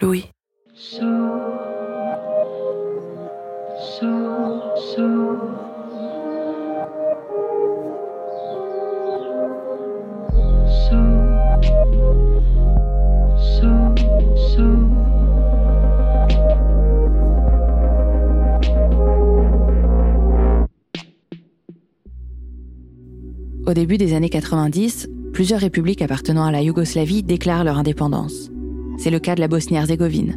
[0.00, 0.26] Louis.
[23.66, 28.50] Au début des années 90, plusieurs républiques appartenant à la Yougoslavie déclarent leur indépendance.
[28.98, 30.36] C'est le cas de la Bosnie-Herzégovine.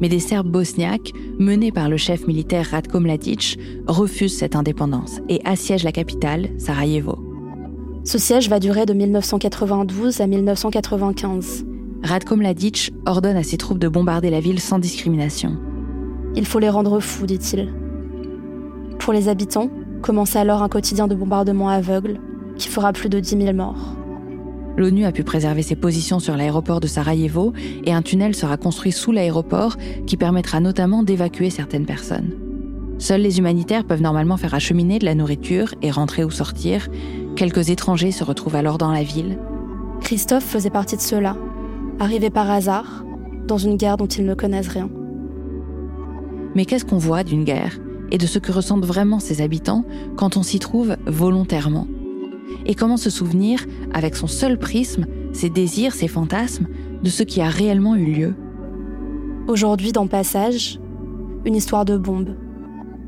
[0.00, 5.40] Mais des Serbes bosniaques, menés par le chef militaire Ratko Mladic, refusent cette indépendance et
[5.44, 7.18] assiègent la capitale, Sarajevo.
[8.04, 11.64] Ce siège va durer de 1992 à 1995.
[12.02, 15.56] Ratko Mladic ordonne à ses troupes de bombarder la ville sans discrimination.
[16.36, 17.72] Il faut les rendre fous, dit-il.
[18.98, 19.70] Pour les habitants,
[20.02, 22.20] commence alors un quotidien de bombardement aveugle
[22.56, 23.96] qui fera plus de 10 000 morts.
[24.76, 28.92] L'ONU a pu préserver ses positions sur l'aéroport de Sarajevo et un tunnel sera construit
[28.92, 32.32] sous l'aéroport qui permettra notamment d'évacuer certaines personnes.
[32.98, 36.88] Seuls les humanitaires peuvent normalement faire acheminer de la nourriture et rentrer ou sortir.
[37.36, 39.38] Quelques étrangers se retrouvent alors dans la ville.
[40.00, 41.36] Christophe faisait partie de ceux-là,
[41.98, 43.04] arrivé par hasard,
[43.46, 44.90] dans une guerre dont ils ne connaissent rien.
[46.54, 47.78] Mais qu'est-ce qu'on voit d'une guerre?
[48.10, 49.84] Et de ce que ressentent vraiment ses habitants
[50.16, 51.86] quand on s'y trouve volontairement?
[52.64, 56.66] Et comment se souvenir, avec son seul prisme, ses désirs, ses fantasmes,
[57.02, 58.34] de ce qui a réellement eu lieu?
[59.48, 60.80] Aujourd'hui, dans Passage,
[61.44, 62.34] une histoire de bombe,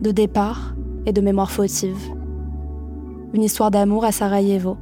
[0.01, 0.77] de départ
[1.07, 1.99] et de mémoire fautive.
[3.35, 4.77] Une histoire d'amour à Sarajevo.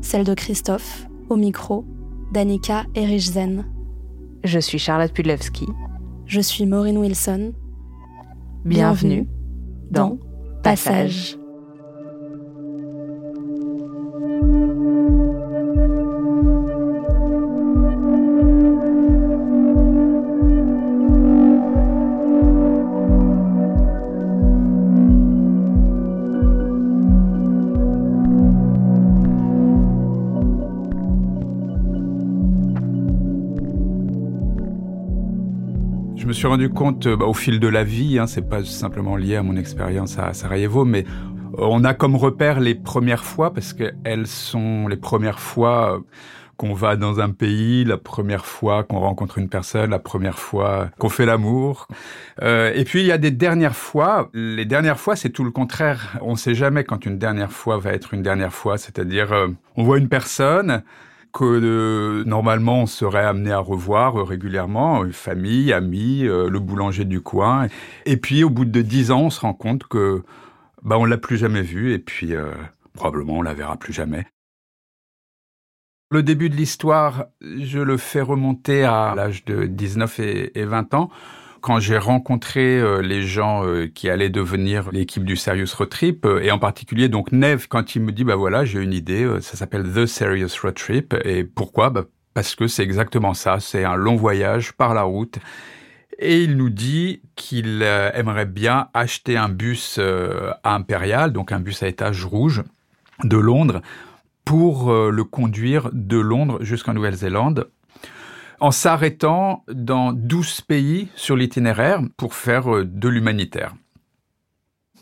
[0.00, 1.84] Celle de Christophe, au micro,
[2.32, 3.64] d'Annika Erichzen.
[4.44, 5.66] Je suis Charlotte Pudlewski.
[6.26, 7.52] Je suis Maureen Wilson.
[8.64, 9.26] Bienvenue
[9.90, 10.18] dans
[10.62, 11.36] Passage.
[36.42, 39.36] Suis rendu compte euh, bah, au fil de la vie, hein, c'est pas simplement lié
[39.36, 43.72] à mon expérience à Sarajevo, mais euh, on a comme repère les premières fois parce
[43.72, 46.00] qu'elles sont les premières fois euh,
[46.56, 50.90] qu'on va dans un pays, la première fois qu'on rencontre une personne, la première fois
[50.98, 51.86] qu'on fait l'amour.
[52.42, 54.28] Euh, et puis il y a des dernières fois.
[54.34, 56.18] Les dernières fois, c'est tout le contraire.
[56.22, 58.78] On ne sait jamais quand une dernière fois va être une dernière fois.
[58.78, 59.32] C'est-à-dire,
[59.76, 60.82] on voit une personne
[61.32, 66.60] que euh, normalement on serait amené à revoir euh, régulièrement, une famille, amis, euh, le
[66.60, 67.66] boulanger du coin.
[68.06, 70.22] Et puis au bout de dix ans, on se rend compte que
[70.82, 72.52] bah on l'a plus jamais vu et puis euh,
[72.92, 74.26] probablement on la verra plus jamais.
[76.10, 80.92] Le début de l'histoire, je le fais remonter à l'âge de 19 et, et 20
[80.92, 81.10] ans
[81.62, 86.26] quand j'ai rencontré euh, les gens euh, qui allaient devenir l'équipe du Serious Road Trip,
[86.26, 89.26] euh, et en particulier donc Nev, quand il me dit bah voilà j'ai une idée,
[89.40, 91.88] ça s'appelle The Serious Road Trip, et pourquoi?
[91.90, 95.38] Bah, Parce que c'est exactement ça, c'est un long voyage par la route.
[96.18, 101.82] Et il nous dit qu'il aimerait bien acheter un bus à Impérial, donc un bus
[101.82, 102.62] à étage rouge
[103.24, 103.80] de Londres,
[104.44, 107.70] pour le conduire de Londres jusqu'en Nouvelle-Zélande
[108.62, 113.74] en s'arrêtant dans 12 pays sur l'itinéraire pour faire euh, de l'humanitaire.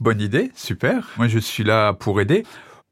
[0.00, 1.10] Bonne idée, super.
[1.18, 2.44] Moi, je suis là pour aider.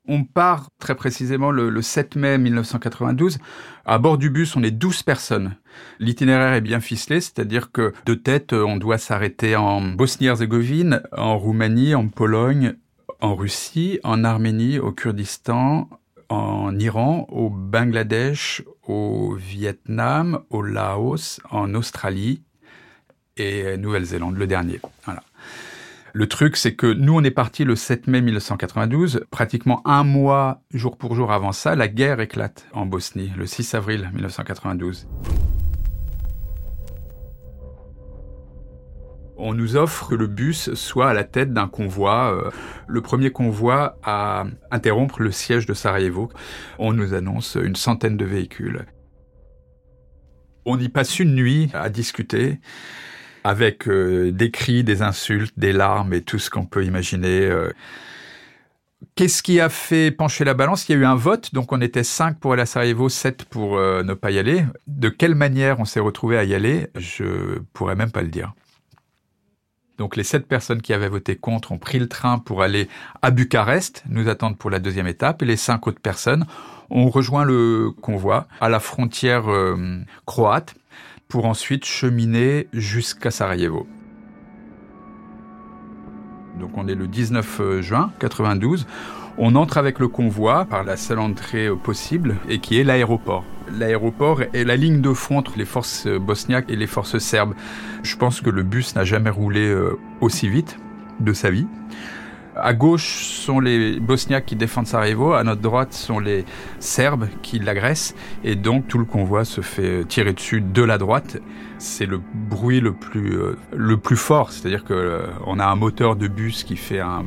[0.07, 3.39] On part très précisément le, le 7 mai 1992.
[3.87, 5.57] À bord du bus, on est 12 personnes.
[6.01, 11.39] L'itinéraire est bien ficelé, c'est-à-dire que de tête, euh, on doit s'arrêter en Bosnie-Herzégovine, en
[11.39, 12.75] Roumanie, en Pologne,
[13.23, 15.89] en Russie, en Arménie, au Kurdistan,
[16.29, 22.43] en Iran, au Bangladesh, au Vietnam, au Laos, en Australie
[23.37, 24.81] et Nouvelle-Zélande, le dernier.
[25.05, 25.23] Voilà.
[26.15, 29.25] Le truc, c'est que nous, on est parti le 7 mai 1992.
[29.31, 33.75] Pratiquement un mois, jour pour jour avant ça, la guerre éclate en Bosnie, le 6
[33.75, 35.07] avril 1992.
[39.41, 42.51] On nous offre que le bus soit à la tête d'un convoi, euh,
[42.89, 46.29] le premier convoi à interrompre le siège de Sarajevo.
[46.81, 48.85] On nous annonce une centaine de véhicules.
[50.65, 52.59] On y passe une nuit à discuter
[53.45, 57.43] avec euh, des cris, des insultes, des larmes et tout ce qu'on peut imaginer.
[57.43, 57.71] Euh.
[59.15, 60.89] Qu'est-ce qui a fait pencher la balance?
[60.89, 63.45] Il y a eu un vote, donc on était 5 pour aller à Sarajevo, 7
[63.45, 64.65] pour ne pas y aller.
[64.89, 66.89] De quelle manière on s'est retrouvé à y aller?
[66.97, 68.53] Je pourrais même pas le dire.
[69.99, 72.89] Donc les sept personnes qui avaient voté contre ont pris le train pour aller
[73.21, 76.47] à Bucarest, nous attendre pour la deuxième étape, et les cinq autres personnes
[76.91, 80.77] ont rejoint le convoi à la frontière euh, croate
[81.29, 83.87] pour ensuite cheminer jusqu'à Sarajevo.
[86.59, 88.87] Donc on est le 19 euh, juin 92.
[89.41, 93.45] On entre avec le convoi par la seule entrée euh, possible et qui est l'aéroport.
[93.73, 97.55] L'aéroport est la ligne de front entre les forces euh, bosniaques et les forces serbes.
[98.03, 99.73] Je pense que le bus n'a jamais roulé
[100.21, 100.77] aussi vite
[101.21, 101.69] de sa vie.
[102.61, 106.45] À gauche sont les Bosniaques qui défendent Sarajevo, à notre droite sont les
[106.81, 111.39] Serbes qui l'agressent, et donc tout le convoi se fait tirer dessus de la droite.
[111.79, 115.77] C'est le bruit le plus, euh, le plus fort, c'est-à-dire que euh, on a un
[115.77, 117.25] moteur de bus qui fait un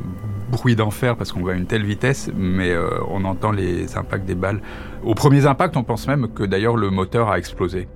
[0.50, 4.26] bruit d'enfer parce qu'on va à une telle vitesse, mais euh, on entend les impacts
[4.26, 4.60] des balles.
[5.02, 7.88] Au premier impact, on pense même que d'ailleurs le moteur a explosé.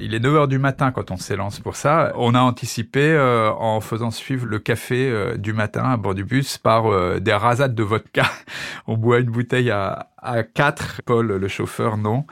[0.00, 2.12] Il est 9 heures du matin quand on s'élance pour ça.
[2.16, 6.24] On a anticipé euh, en faisant suivre le café euh, du matin à bord du
[6.24, 8.24] bus par euh, des rasades de vodka.
[8.88, 11.00] on boit une bouteille à, à quatre.
[11.06, 12.26] Paul, le chauffeur, non.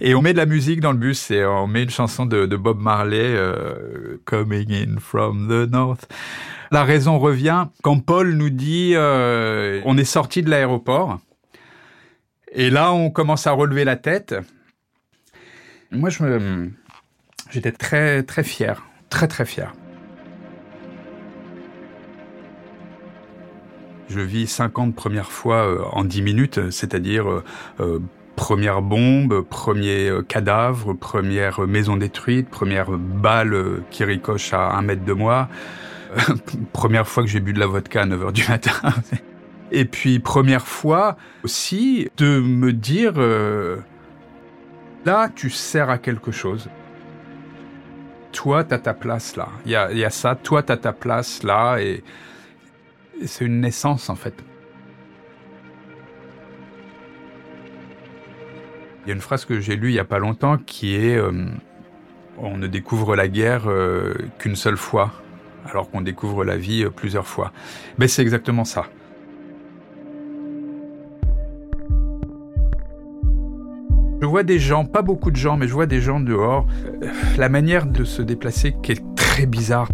[0.00, 2.46] Et on met de la musique dans le bus et on met une chanson de,
[2.46, 3.36] de Bob Marley,
[4.24, 6.08] Coming in from the North.
[6.70, 11.18] La raison revient quand Paul nous dit on est sorti de l'aéroport.
[12.52, 14.34] Et là, on commence à relever la tête.
[15.92, 16.70] Moi, je me,
[17.50, 19.72] J'étais très très fier, très très fier.
[24.08, 27.44] Je vis 50 premières fois euh, en 10 minutes, c'est-à-dire euh,
[27.80, 27.98] euh,
[28.36, 35.12] première bombe, premier cadavre, première maison détruite, première balle qui ricoche à un mètre de
[35.12, 35.48] moi,
[36.72, 38.72] première fois que j'ai bu de la vodka à 9 heures du matin.
[39.72, 43.14] Et puis première fois aussi de me dire,
[45.04, 46.68] là tu sers à quelque chose
[48.32, 49.48] toi, tu as ta place là.
[49.64, 52.02] Il y a, ça, toi, tu as ta place là, et,
[53.26, 54.34] c'est une naissance en fait.
[59.04, 61.16] Il y a une phrase que j'ai lue il y a pas longtemps qui est
[61.16, 61.32] euh,
[62.38, 65.12] On ne découvre la guerre euh, qu'une seule fois,
[65.66, 67.52] alors qu'on découvre la vie euh, plusieurs fois.
[67.98, 68.86] Mais c'est exactement ça.
[74.30, 76.66] Vois des gens, pas beaucoup de gens, mais je vois des gens dehors.
[77.36, 79.88] La manière de se déplacer qui est très bizarre.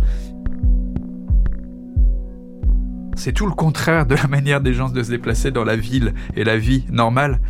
[3.17, 6.13] C'est tout le contraire de la manière des gens de se déplacer dans la ville
[6.37, 7.41] et la vie normale.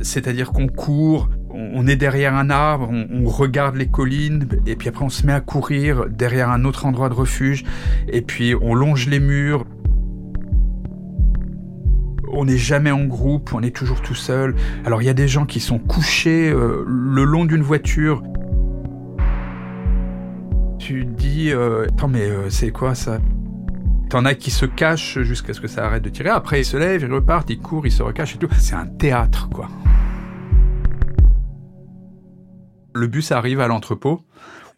[0.00, 5.04] C'est-à-dire qu'on court, on est derrière un arbre, on, regarde les collines, et puis après
[5.04, 7.64] on se met à courir derrière un autre endroit de refuge,
[8.06, 9.66] et puis on longe les murs,
[12.38, 14.54] on n'est jamais en groupe, on est toujours tout seul.
[14.84, 18.22] Alors il y a des gens qui sont couchés euh, le long d'une voiture.
[20.78, 23.18] Tu dis, euh, attends mais euh, c'est quoi ça?
[24.08, 26.28] T'en as qui se cachent jusqu'à ce que ça arrête de tirer.
[26.28, 28.48] Après ils se lèvent, ils repartent, ils courent, ils se recachent et tout.
[28.56, 29.68] C'est un théâtre quoi.
[32.94, 34.22] Le bus arrive à l'entrepôt.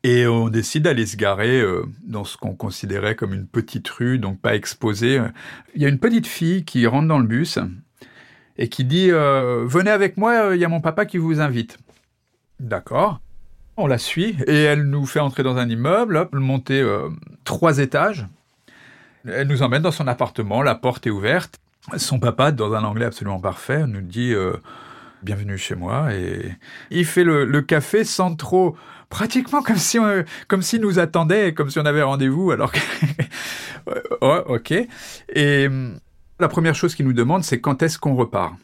[0.02, 4.18] Et on décide d'aller se garer euh, dans ce qu'on considérait comme une petite rue,
[4.18, 5.20] donc pas exposée.
[5.74, 7.58] Il y a une petite fille qui rentre dans le bus
[8.56, 11.78] et qui dit euh, Venez avec moi, il y a mon papa qui vous invite.
[12.60, 13.20] D'accord.
[13.76, 17.08] On la suit et elle nous fait entrer dans un immeuble, monter euh,
[17.44, 18.26] trois étages.
[19.26, 21.58] Elle nous emmène dans son appartement, la porte est ouverte.
[21.96, 24.34] Son papa, dans un anglais absolument parfait, nous dit
[25.22, 26.52] Bienvenue chez moi et
[26.90, 28.74] il fait le, café sans trop
[29.10, 32.52] pratiquement comme si on, comme s'il nous attendait, comme si on avait rendez-vous.
[32.52, 32.78] Alors que,
[34.22, 34.72] ouais, ok.
[35.34, 35.98] Et hum,
[36.38, 38.54] la première chose qu'il nous demande, c'est quand est-ce qu'on repart?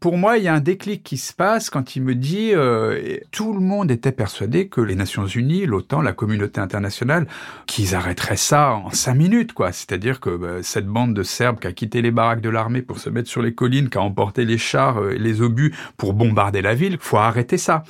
[0.00, 3.16] Pour moi, il y a un déclic qui se passe quand il me dit euh,
[3.30, 7.26] tout le monde était persuadé que les Nations Unies, l'OTAN, la communauté internationale,
[7.66, 9.72] qu'ils arrêteraient ça en cinq minutes, quoi.
[9.72, 12.98] C'est-à-dire que bah, cette bande de Serbes qui a quitté les baraques de l'armée pour
[12.98, 16.60] se mettre sur les collines, qui a emporté les chars et les obus pour bombarder
[16.60, 17.82] la ville, faut arrêter ça.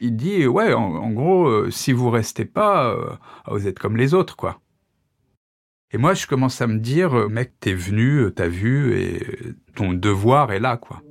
[0.00, 3.10] Il dit ouais, en, gros, euh, si vous restez pas, euh,
[3.48, 4.60] vous êtes comme les autres, quoi.
[5.90, 9.20] Et moi, je commence à me dire, mec, t'es venu, t'as vu, et
[9.74, 11.02] ton devoir est là, quoi.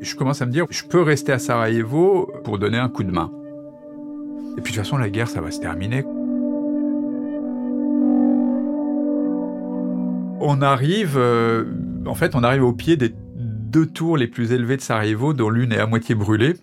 [0.00, 3.10] Je commence à me dire, je peux rester à Sarajevo pour donner un coup de
[3.10, 3.30] main.
[4.56, 6.04] Et puis de toute façon, la guerre, ça va se terminer.
[10.40, 11.64] On arrive, euh,
[12.06, 15.50] en fait, on arrive au pied des deux tours les plus élevées de Sarajevo, dont
[15.50, 16.54] l'une est à moitié brûlée,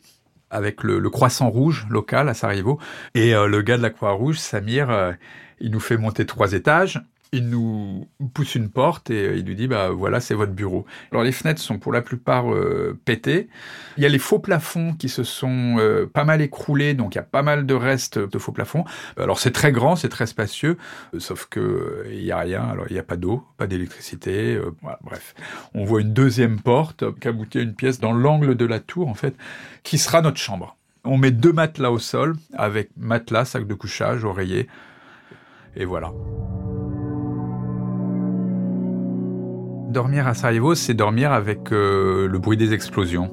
[0.49, 2.79] avec le, croissant rouge local à Sarajevo.
[3.13, 5.11] Et euh, le gars de la Croix-Rouge, Samir, euh,
[5.59, 7.01] il nous fait monter trois étages
[7.33, 10.85] il nous pousse une porte et euh, il nous dit bah voilà c'est votre bureau.
[11.11, 13.49] Alors les fenêtres sont pour la plupart euh, pétées.
[13.97, 17.17] Il y a les faux plafonds qui se sont euh, pas mal écroulés donc il
[17.17, 18.85] y a pas mal de restes de faux plafonds.
[19.17, 20.77] Alors c'est très grand, c'est très spacieux,
[21.17, 22.61] sauf que il y a rien.
[22.61, 24.59] Alors il n'y a pas d'eau, pas d'électricité.
[24.81, 25.33] Voilà, bref,
[25.73, 29.07] on voit une deuxième porte qui aboutit à une pièce dans l'angle de la tour
[29.09, 29.35] en fait
[29.81, 30.77] qui sera notre chambre.
[31.03, 34.67] On met deux matelas au sol avec matelas, sac de couchage, oreiller
[35.75, 36.11] et voilà.
[39.93, 43.31] Dormir à Sarajevo, c'est dormir avec euh, le bruit des explosions,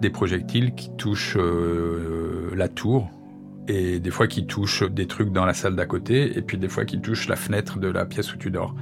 [0.00, 3.08] des projectiles qui touchent euh, la tour,
[3.68, 6.68] et des fois qui touchent des trucs dans la salle d'à côté, et puis des
[6.68, 8.74] fois qui touchent la fenêtre de la pièce où tu dors.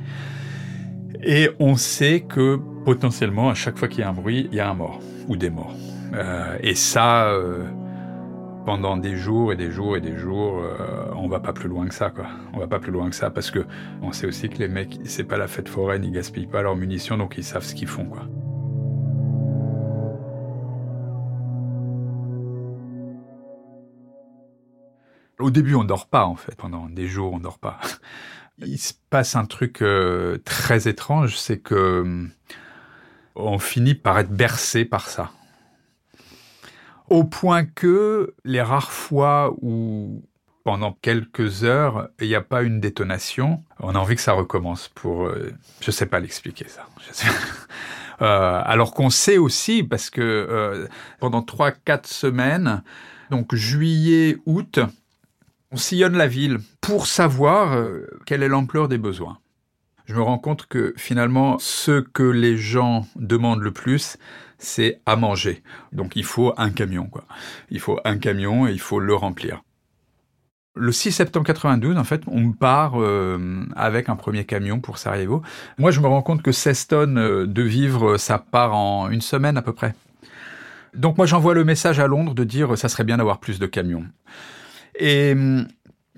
[1.23, 4.61] Et on sait que potentiellement, à chaque fois qu'il y a un bruit, il y
[4.61, 5.77] a un mort, ou des morts.
[6.15, 7.31] Euh, et ça,
[8.69, 11.89] pendant des jours et des jours et des jours, euh, on va pas plus loin
[11.89, 12.27] que ça, quoi.
[12.53, 13.65] On va pas plus loin que ça parce que
[14.03, 16.77] on sait aussi que les mecs, c'est pas la fête foraine, ils gaspillent pas leurs
[16.77, 18.29] munitions, donc ils savent ce qu'ils font, quoi.
[25.39, 26.55] Au début, on dort pas, en fait.
[26.55, 27.81] Pendant des jours, on dort pas.
[28.59, 32.29] Il se passe un truc euh, très étrange, c'est que
[33.35, 35.31] on finit par être bercé par ça
[37.11, 40.23] au point que les rares fois où
[40.69, 44.88] pendant quelques heures, il n'y a pas une détonation, on a envie que ça recommence
[44.88, 45.25] pour...
[45.25, 46.87] Euh, je ne sais pas l'expliquer ça.
[48.21, 50.88] Euh, alors qu'on sait aussi, parce que euh,
[51.21, 52.83] pendant 3-4 semaines,
[53.31, 54.81] donc juillet, août,
[55.71, 57.81] on sillonne la ville pour savoir
[58.27, 59.38] quelle est l'ampleur des besoins.
[60.07, 64.19] Je me rends compte que finalement, ce que les gens demandent le plus,
[64.59, 65.62] c'est à manger.
[65.93, 67.25] Donc il faut un camion, quoi.
[67.71, 69.62] Il faut un camion et il faut le remplir.
[70.75, 75.43] Le 6 septembre 92, en fait, on part euh, avec un premier camion pour Sarajevo.
[75.77, 79.21] Moi, je me rends compte que 16 tonnes euh, de vivres, ça part en une
[79.21, 79.95] semaine à peu près.
[80.95, 83.67] Donc moi, j'envoie le message à Londres de dire ça serait bien d'avoir plus de
[83.67, 84.05] camions.
[84.99, 85.67] Et hum,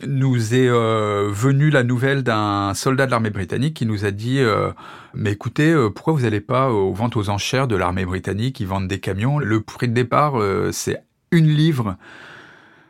[0.06, 4.38] nous est euh, venue la nouvelle d'un soldat de l'armée britannique qui nous a dit
[4.38, 4.72] euh,
[5.14, 8.66] mais écoutez euh, pourquoi vous n'allez pas aux ventes aux enchères de l'armée britannique ils
[8.66, 9.38] vendent des camions.
[9.38, 10.34] Le prix de départ
[10.72, 11.96] c'est une livre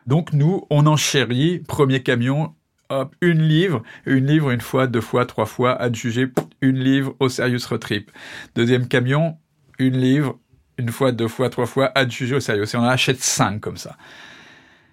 [0.07, 2.55] donc nous on enchérit premier camion
[2.88, 3.83] hop une livre.
[4.07, 6.29] Une livre une fois deux fois trois fois adjugé
[6.61, 8.11] une livre au Serious Road Trip.
[8.55, 9.37] Deuxième camion
[9.79, 10.38] une livre
[10.79, 12.64] une fois deux fois trois fois adjugé au Serious.
[12.64, 13.97] Et on en achète cinq comme ça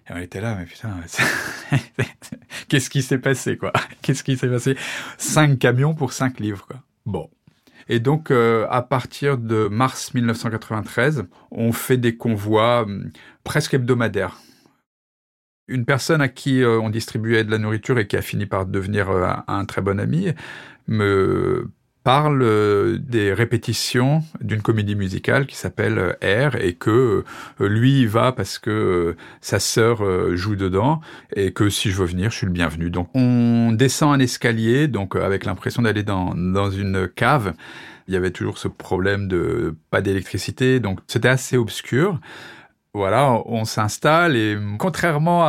[0.10, 0.96] et on était là, mais putain,
[2.70, 3.74] qu'est-ce qui s'est passé, quoi?
[4.02, 4.78] Qu'est-ce qui s'est passé?
[5.18, 6.78] Cinq camions pour cinq livres, quoi.
[7.06, 7.30] Bon.
[7.90, 13.12] Et donc, euh, à partir de mars 1993, on fait des convois hum,
[13.44, 14.38] presque hebdomadaires.
[15.68, 18.66] Une personne à qui euh, on distribuait de la nourriture et qui a fini par
[18.66, 20.28] devenir euh, un très bon ami
[20.88, 21.70] me
[22.08, 27.26] parle euh, des répétitions d'une comédie musicale qui s'appelle euh, R et que
[27.60, 30.02] euh, lui il va parce que sa sœur
[30.34, 31.02] joue dedans
[31.36, 32.90] et que si je veux venir, je suis le bienvenu.
[32.90, 37.54] Donc on descend un escalier, donc avec l'impression d'aller dans, dans une cave.
[38.08, 42.22] Il y avait toujours ce problème de pas d'électricité, donc c'était assez obscur
[42.98, 45.46] voilà, on s'installe et contrairement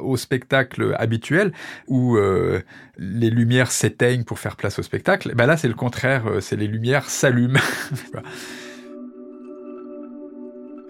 [0.00, 1.52] au spectacle habituel
[1.88, 2.60] où euh,
[2.96, 6.56] les lumières s'éteignent pour faire place au spectacle, ben là c'est le contraire, euh, c'est
[6.56, 7.60] les lumières s'allument.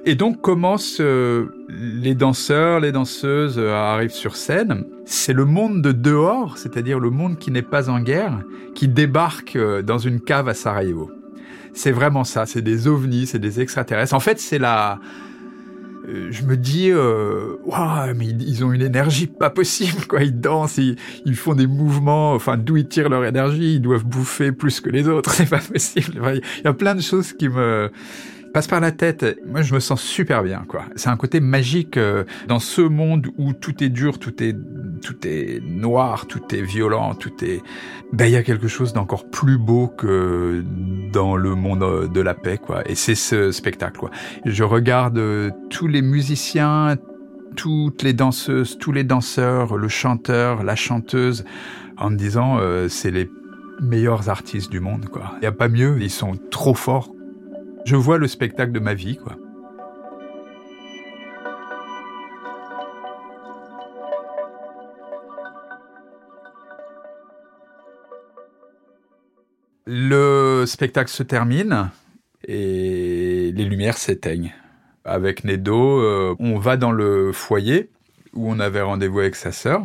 [0.06, 4.84] et donc commencent euh, les danseurs, les danseuses arrivent sur scène?
[5.04, 8.44] C'est le monde de dehors, c'est-à-dire le monde qui n'est pas en guerre,
[8.76, 11.10] qui débarque dans une cave à Sarajevo.
[11.72, 14.14] C'est vraiment ça, c'est des ovnis, c'est des extraterrestres.
[14.14, 14.96] En fait, c'est la euh,
[16.06, 20.22] je me dis, euh, waouh, mais ils ont une énergie pas possible, quoi.
[20.22, 24.04] Ils dansent, ils, ils font des mouvements, enfin, d'où ils tirent leur énergie, ils doivent
[24.04, 26.20] bouffer plus que les autres, c'est pas possible.
[26.34, 27.90] Il y a plein de choses qui me,
[28.54, 29.40] passe par la tête.
[29.44, 30.84] Moi, je me sens super bien, quoi.
[30.94, 34.56] C'est un côté magique euh, dans ce monde où tout est dur, tout est,
[35.02, 37.62] tout est noir, tout est violent, tout est.
[38.12, 40.64] Ben, il y a quelque chose d'encore plus beau que
[41.12, 42.88] dans le monde de la paix, quoi.
[42.88, 44.10] Et c'est ce spectacle, quoi.
[44.44, 46.94] Je regarde euh, tous les musiciens,
[47.56, 51.44] toutes les danseuses, tous les danseurs, le chanteur, la chanteuse,
[51.96, 53.28] en me disant, euh, c'est les
[53.82, 55.32] meilleurs artistes du monde, quoi.
[55.38, 57.10] Il n'y a pas mieux, ils sont trop forts.
[57.84, 59.36] Je vois le spectacle de ma vie, quoi.
[69.86, 71.90] Le spectacle se termine
[72.48, 74.54] et les lumières s'éteignent.
[75.04, 77.90] Avec Nedo, euh, on va dans le foyer
[78.32, 79.84] où on avait rendez-vous avec sa sœur.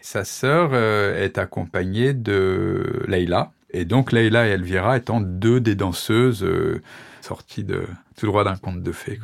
[0.00, 5.74] Sa sœur euh, est accompagnée de Leïla, et donc Leila et Elvira étant deux des
[5.74, 6.80] danseuses euh,
[7.20, 7.84] sorties de
[8.16, 9.18] tout droit d'un conte de fées.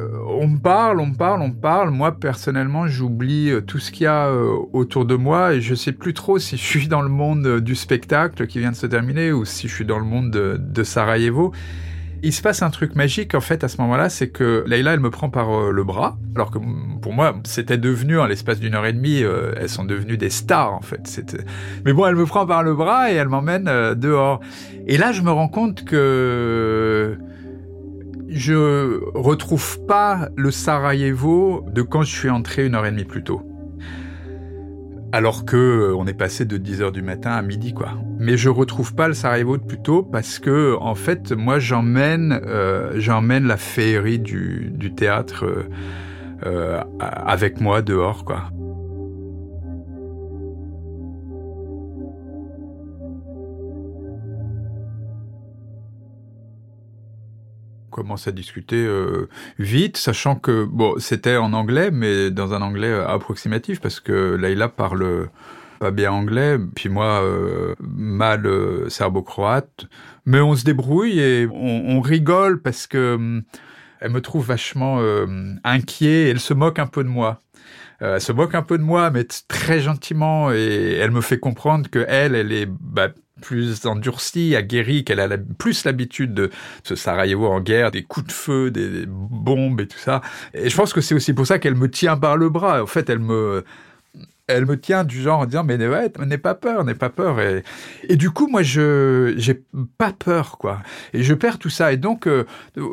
[0.00, 1.90] Euh, on parle, on parle, on parle.
[1.90, 5.92] Moi, personnellement, j'oublie euh, tout ce qu'il y a autour de moi et je sais
[5.92, 9.32] plus trop si je suis dans le monde du spectacle qui vient de se terminer
[9.32, 11.52] ou si je suis dans le monde de, de Sarajevo.
[12.22, 15.00] Il se passe un truc magique en fait à ce moment-là, c'est que Leïla elle
[15.00, 16.58] me prend par euh, le bras, alors que
[17.00, 20.30] pour moi c'était devenu en l'espace d'une heure et demie, euh, elles sont devenues des
[20.30, 21.36] stars en fait.
[21.84, 24.40] Mais bon, elle me prend par le bras et elle m'emmène euh, dehors.
[24.88, 27.16] Et là je me rends compte que
[28.28, 33.22] je retrouve pas le Sarajevo de quand je suis entré une heure et demie plus
[33.22, 33.42] tôt
[35.12, 37.90] alors que euh, on est passé de 10h du matin à midi quoi.
[38.18, 42.40] Mais je retrouve pas le Sarajevo de plus tôt parce que en fait moi j'emmène
[42.46, 45.44] euh, j'emmène la féerie du, du théâtre
[46.46, 48.50] euh, avec moi dehors quoi.
[57.98, 59.28] Commence à discuter euh,
[59.58, 64.36] vite, sachant que bon, c'était en anglais, mais dans un anglais euh, approximatif, parce que
[64.36, 65.28] Leïla parle
[65.80, 68.48] pas bien anglais, puis moi euh, mal
[68.88, 69.86] serbo-croate,
[70.26, 73.42] mais on se débrouille et on, rigole parce que hum,
[74.00, 75.00] elle me trouve vachement
[75.64, 77.40] inquiet, elle se moque un peu de moi.
[77.98, 81.90] elle se moque un peu de moi, mais très gentiment, et elle me fait comprendre
[81.90, 83.08] que elle, elle est bah,
[83.40, 86.50] plus endurcie, aguerrie, qu'elle a plus l'habitude de
[86.82, 90.20] ce Sarajevo en guerre, des coups de feu, des, bombes et tout ça.
[90.54, 92.82] Et je pense que c'est aussi pour ça qu'elle me tient par le bras.
[92.82, 93.64] En fait, elle me,
[94.48, 97.40] elle me tient du genre en disant mais ouais, n'aie pas peur, n'aie pas peur.
[97.40, 97.62] Et,
[98.08, 99.62] et du coup, moi, je j'ai
[99.98, 100.80] pas peur, quoi.
[101.12, 101.92] Et je perds tout ça.
[101.92, 102.44] Et donc, euh,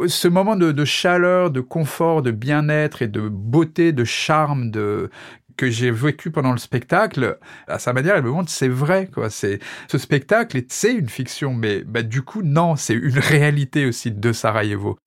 [0.07, 5.09] ce moment de, de, chaleur, de confort, de bien-être et de beauté, de charme, de
[5.57, 7.37] que j'ai vécu pendant le spectacle,
[7.67, 9.29] à sa manière, elle me montre c'est vrai quoi.
[9.29, 14.11] C'est ce spectacle, c'est une fiction, mais bah, du coup non, c'est une réalité aussi
[14.11, 14.97] de Sarajevo.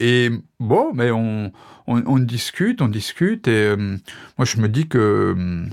[0.00, 0.30] Et
[0.60, 1.52] bon, mais on,
[1.86, 3.96] on, discute, on discute, et euh,
[4.38, 5.64] moi je me dis que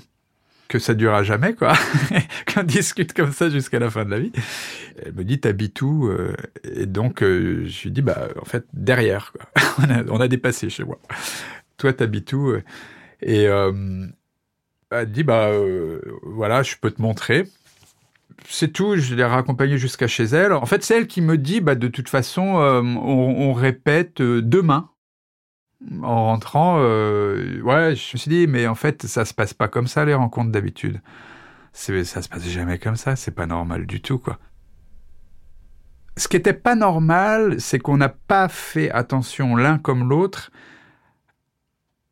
[0.70, 1.74] que ça durera jamais quoi,
[2.54, 4.32] qu'on discute comme ça jusqu'à la fin de la vie.
[5.06, 8.66] Elle me dit t'habites où euh, Et donc euh, je lui dis bah en fait
[8.74, 9.48] derrière quoi.
[9.80, 10.98] on, a, on a dépassé chez moi.
[11.78, 12.54] Toi t'habites où?
[13.24, 14.06] Et euh,
[14.92, 17.48] elle dit bah euh, voilà, je peux te montrer.
[18.50, 20.52] C'est tout, je l'ai raccompagnée jusqu'à chez elle.
[20.52, 24.90] En fait, c'est elle qui me dit bah de toute façon, euh, on, répète demain.
[26.02, 29.88] En rentrant, ouais, je me suis dit mais en fait, ça se passe pas comme
[29.88, 31.02] ça les rencontres d'habitude.
[31.72, 34.38] Ça se passe jamais comme ça, c'est pas normal du tout quoi.
[36.16, 40.52] Ce qui était pas normal, c'est qu'on n'a pas fait attention l'un comme l'autre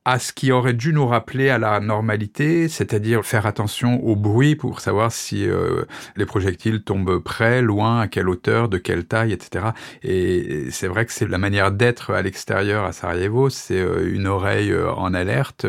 [0.04, 4.56] à ce qui aurait dû nous rappeler à la normalité, c'est-à-dire faire attention au bruit
[4.56, 5.84] pour savoir si euh,
[6.16, 9.66] les projectiles tombent près, loin, à quelle hauteur, de quelle taille, etc.
[10.02, 14.26] Et c'est vrai que c'est la manière d'être à l'extérieur à Sarajevo, c'est euh, une
[14.26, 15.68] oreille euh, en alerte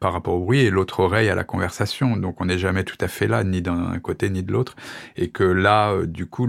[0.00, 2.16] par rapport au bruit et l'autre oreille à la conversation.
[2.16, 4.76] Donc on n'est jamais tout à fait là, ni d'un côté ni de l'autre.
[5.16, 6.48] Et que là, du coup,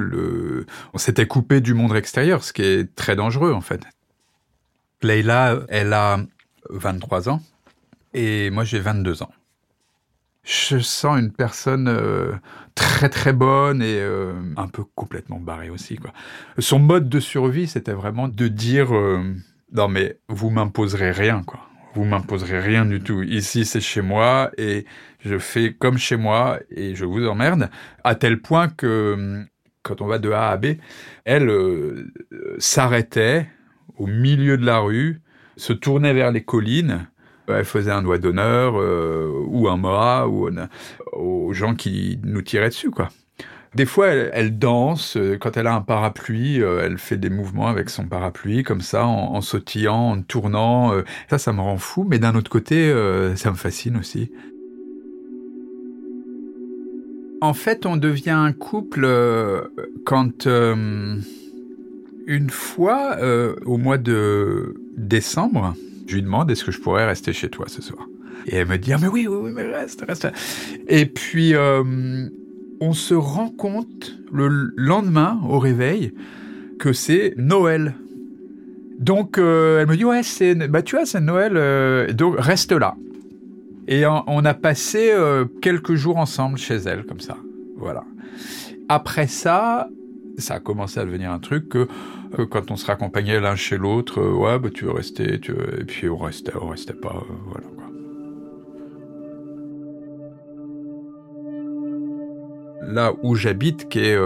[0.93, 3.82] on s'était coupé du monde extérieur, ce qui est très dangereux en fait.
[5.01, 6.19] Leila, elle a
[6.69, 7.41] 23 ans
[8.13, 9.32] et moi j'ai 22 ans.
[10.43, 12.32] Je sens une personne euh,
[12.73, 15.97] très très bonne et euh, un peu complètement barrée aussi.
[15.97, 16.13] Quoi.
[16.60, 19.21] Son mode de survie, c'était vraiment de dire euh,
[19.73, 21.60] non mais vous m'imposerez rien quoi.
[21.95, 23.23] Vous m'imposerez rien du tout.
[23.23, 24.86] Ici c'est chez moi et
[25.19, 27.69] je fais comme chez moi et je vous emmerde
[28.03, 29.45] à tel point que
[29.84, 30.77] quand on va de A à B,
[31.25, 31.49] elle
[32.58, 33.47] s'arrêtait
[33.97, 35.21] au milieu de la rue,
[35.58, 37.08] se tournait vers les collines,
[37.48, 40.50] elle faisait un doigt d'honneur euh, ou un bras ou
[41.13, 43.10] aux gens qui nous tiraient dessus, quoi.
[43.76, 45.17] Des fois, elle, danse.
[45.17, 49.06] Euh, quand elle a un parapluie, elle fait des mouvements avec son parapluie, comme ça,
[49.06, 50.93] en, sautillant, en tournant.
[51.30, 52.06] Ça, ça me rend fou.
[52.10, 52.91] Mais d'un autre côté,
[53.36, 54.32] ça me fascine aussi.
[57.39, 59.62] En fait, on devient un couple euh,
[60.06, 61.17] quand euh,
[62.26, 65.75] une fois, euh, au mois de décembre,
[66.07, 68.07] je lui demande est-ce que je pourrais rester chez toi ce soir?
[68.47, 70.27] Et elle me dit ah, mais oui, oui, oui, mais reste, reste.
[70.88, 71.53] Et puis
[72.79, 76.13] on se rend compte le lendemain au réveil
[76.79, 77.95] que c'est Noël.
[78.99, 82.95] Donc elle me dit ouais c'est bah tu vois c'est Noël donc reste là.
[83.88, 87.38] Et on a passé euh, quelques jours ensemble chez elle, comme ça.
[87.77, 88.03] Voilà.
[88.89, 89.89] Après ça,
[90.38, 91.88] ça a commencé à devenir un truc que,
[92.50, 95.82] quand on se raccompagnait l'un chez l'autre, euh, ouais, bah, tu veux rester, tu veux...
[95.82, 97.67] et puis on restait, on restait pas, euh, voilà.
[97.76, 97.84] Quoi.
[102.89, 104.17] Là où j'habite, qui est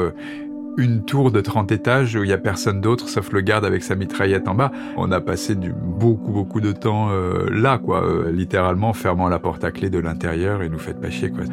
[0.78, 3.84] une tour de 30 étages où il y a personne d'autre sauf le garde avec
[3.84, 4.72] sa mitraillette en bas.
[4.98, 9.40] On a passé du beaucoup beaucoup de temps euh, là quoi, euh, littéralement fermant la
[9.40, 11.44] porte à clé de l'intérieur et nous faites pas chier quoi.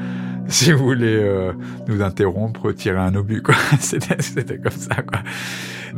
[0.51, 1.53] Si vous voulez euh,
[1.89, 3.55] nous interrompre, tirer un obus quoi.
[3.81, 5.21] c'était comme ça quoi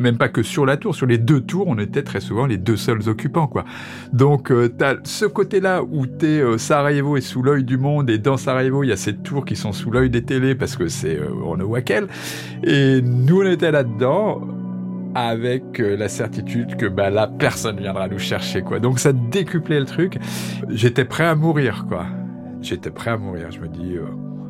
[0.01, 2.57] même pas que sur la tour, sur les deux tours, on était très souvent les
[2.57, 3.65] deux seuls occupants, quoi.
[4.13, 8.19] Donc, euh, t'as ce côté-là où t'es euh, Sarajevo est sous l'œil du monde, et
[8.19, 10.89] dans Sarajevo, il y a ces tours qui sont sous l'œil des télés parce que
[10.89, 12.09] c'est euh, on ne voit qu'elles.
[12.65, 14.41] Et nous, on était là-dedans
[15.15, 18.79] avec la certitude que bah là personne viendra nous chercher quoi.
[18.79, 20.19] Donc ça décuplait le truc.
[20.69, 22.07] J'étais prêt à mourir quoi.
[22.63, 23.51] J'étais prêt à mourir.
[23.51, 23.97] Je me dis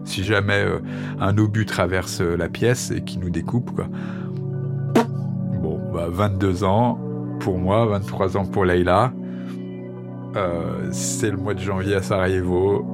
[0.05, 0.65] si jamais
[1.21, 3.87] un obus traverse la pièce et qui nous découpe quoi,
[6.09, 6.99] 22 ans
[7.41, 9.13] pour moi, 23 ans pour Leïla.
[10.37, 12.87] Euh, c'est le mois de janvier à Sarajevo.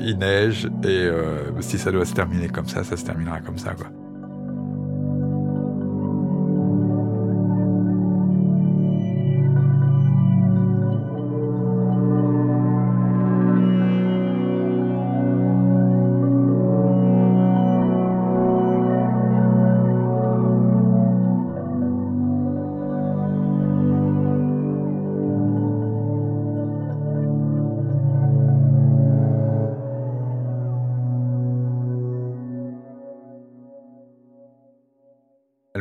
[0.00, 3.58] Il, neige et euh, si ça doit se terminer comme ça, ça se terminera comme
[3.58, 3.74] ça.
[3.74, 3.88] Quoi.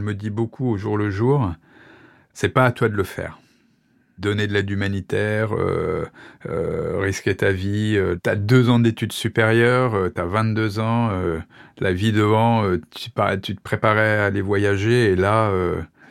[0.02, 1.54] Me dit beaucoup au jour le jour,
[2.36, 3.40] c'est pas à toi de le faire.
[4.20, 6.06] Donner de l'aide humanitaire, euh,
[6.46, 7.96] euh, risquer ta vie.
[7.98, 11.12] Euh, t'as deux ans d'études supérieures, t'as 22 ans,
[11.80, 13.10] la vie devant, tu,
[13.42, 15.52] tu, te préparais à aller voyager et là,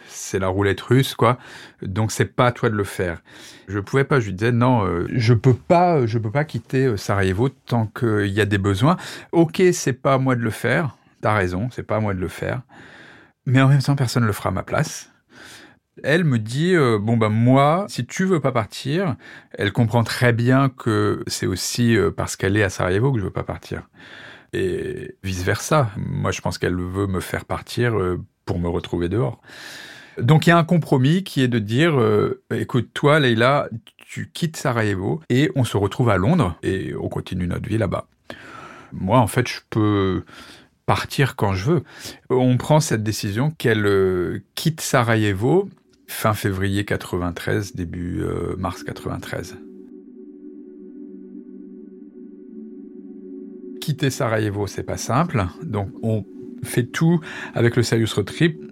[0.07, 1.38] c'est la roulette russe, quoi.
[1.83, 3.23] Donc c'est pas à toi de le faire.
[3.68, 4.20] Je pouvais pas.
[4.20, 8.40] Je lui disais non, je peux pas, je peux pas quitter Sarajevo tant qu'il y
[8.40, 8.97] a des besoins.
[9.33, 10.97] Ok, c'est pas à moi de le faire.
[11.23, 12.61] T'as raison, c'est pas à moi de le faire
[13.46, 15.11] mais en même temps, personne ne le fera à ma place.
[16.02, 19.14] Elle me dit euh, bon ben moi, si tu veux pas partir,
[19.52, 23.24] elle comprend très bien que c'est aussi euh, parce qu'elle est à Sarajevo que je
[23.24, 23.83] veux pas partir
[24.52, 25.90] et vice versa.
[25.96, 29.40] Moi, je pense qu'elle veut me faire partir euh, pour me retrouver dehors.
[30.18, 32.00] Donc il y a un compromis qui est de dire
[32.52, 37.48] écoute toi Leïla, tu quittes Sarajevo et on se retrouve à Londres et on continue
[37.48, 38.07] notre vie là-bas.
[38.92, 40.24] Moi en fait, je peux
[40.87, 41.83] partir quand je veux.
[42.31, 45.68] On prend cette décision qu'elle euh, quitte Sarajevo
[46.07, 49.57] fin février 93, début euh, mars 93.
[53.81, 55.47] Quitter Sarajevo, c'est pas simple.
[55.62, 56.25] Donc on
[56.62, 57.20] fait tout
[57.55, 58.31] avec le Serious Road.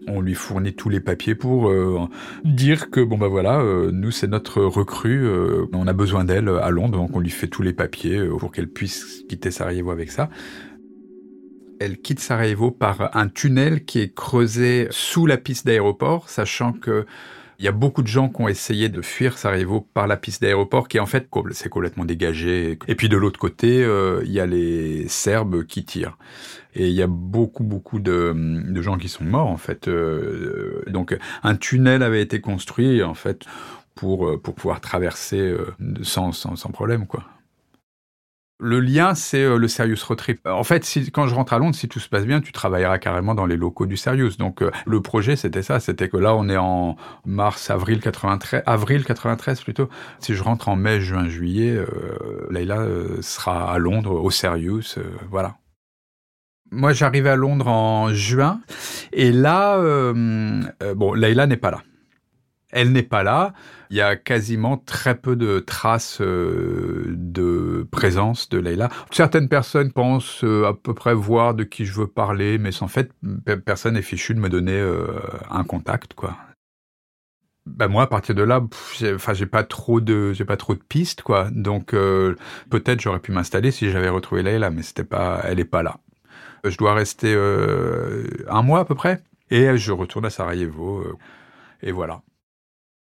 [0.08, 2.08] On lui fournit tous les papiers pour euh,
[2.44, 5.28] dire que bon bah voilà, nous c'est notre recrue,
[5.72, 8.68] on a besoin d'elle à Londres, donc on lui fait tous les papiers pour qu'elle
[8.68, 10.30] puisse quitter Sarajevo avec ça
[11.82, 17.06] elle quitte Sarajevo par un tunnel qui est creusé sous la piste d'aéroport, sachant que
[17.58, 20.42] il y a beaucoup de gens qui ont essayé de fuir Sarajevo par la piste
[20.42, 22.76] d'aéroport qui en fait c'est complètement dégagé.
[22.88, 26.18] Et puis de l'autre côté, euh, il y a les Serbes qui tirent.
[26.74, 28.34] Et il y a beaucoup beaucoup de,
[28.82, 29.86] gens qui sont morts en fait.
[29.86, 33.44] Euh, donc un tunnel avait été construit en fait
[33.94, 35.54] pour euh, pour pouvoir traverser
[36.02, 37.24] sans, sans sans problème quoi.
[38.58, 40.46] Le lien, c'est euh, le Serious Road Trip.
[40.46, 42.98] En fait, si, quand je rentre à Londres, si tout se passe bien, tu travailleras
[42.98, 44.36] carrément dans les locaux du Serious.
[44.38, 45.80] Donc, euh, le projet, c'était ça.
[45.80, 49.88] C'était que là, on est en mars, avril 93, avril 93 plutôt.
[50.20, 51.86] Si je rentre en mai, juin, juillet, euh,
[52.52, 54.96] euh, sera à Londres, au Serious,
[55.28, 55.56] voilà.
[56.74, 58.62] Moi, j'arrive à Londres en juin,
[59.12, 61.82] et là, euh, euh, bon, n'est pas là.
[62.72, 63.52] Elle n'est pas là.
[63.90, 68.88] Il y a quasiment très peu de traces euh, de présence de Leila.
[69.10, 73.12] Certaines personnes pensent à peu près voir de qui je veux parler, mais en fait,
[73.64, 74.80] personne n'est fichu de me donner
[75.50, 76.36] un contact, quoi.
[77.66, 78.60] Ben moi, à partir de là,
[79.14, 81.48] enfin, j'ai pas trop de, j'ai pas trop de pistes, quoi.
[81.52, 85.82] Donc, peut-être j'aurais pu m'installer si j'avais retrouvé Leila, mais c'était pas, elle est pas
[85.82, 85.98] là.
[86.64, 89.22] Je dois rester euh, un mois à peu près.
[89.50, 91.00] Et je retourne à Sarajevo.
[91.00, 91.16] Euh,
[91.82, 92.22] et voilà.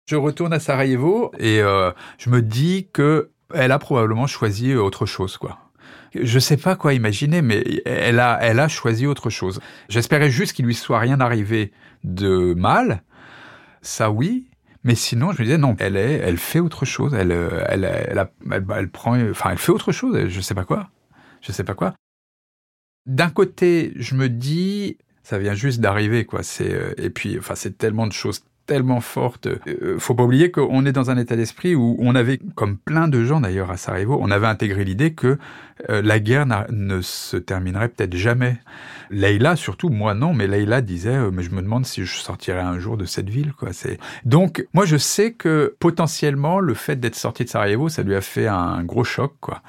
[0.06, 5.06] Je retourne à Sarajevo et euh, je me dis que elle a probablement choisi autre
[5.06, 5.58] chose, quoi.
[6.14, 9.60] Je sais pas quoi imaginer, mais elle a, elle a choisi autre chose.
[9.88, 13.02] J'espérais juste qu'il lui soit rien arrivé de mal.
[13.82, 14.48] Ça oui.
[14.82, 17.14] Mais sinon, je me disais non, elle est, elle fait autre chose.
[17.14, 17.32] Elle,
[17.68, 20.26] elle, elle, prend, enfin, elle fait autre chose.
[20.28, 20.88] Je sais pas quoi.
[21.42, 21.94] Je sais pas quoi.
[23.06, 26.40] D'un côté, je me dis, ça vient juste d'arriver, quoi.
[26.60, 29.48] Euh, et puis, enfin, c'est tellement de choses tellement fortes.
[29.48, 33.09] Euh, faut pas oublier qu'on est dans un état d'esprit où on avait, comme plein
[33.09, 35.38] de gens d'ailleurs à Sarajevo, on avait intégré l'idée que
[35.88, 38.59] euh, la guerre ne se terminerait peut-être jamais.
[39.11, 42.61] Leïla, surtout, moi non, mais Leïla disait, euh, mais je me demande si je sortirai
[42.61, 43.72] un jour de cette ville, quoi.
[43.72, 48.14] C'est donc moi je sais que potentiellement le fait d'être sorti de Sarajevo, ça lui
[48.14, 49.62] a fait un gros choc, quoi.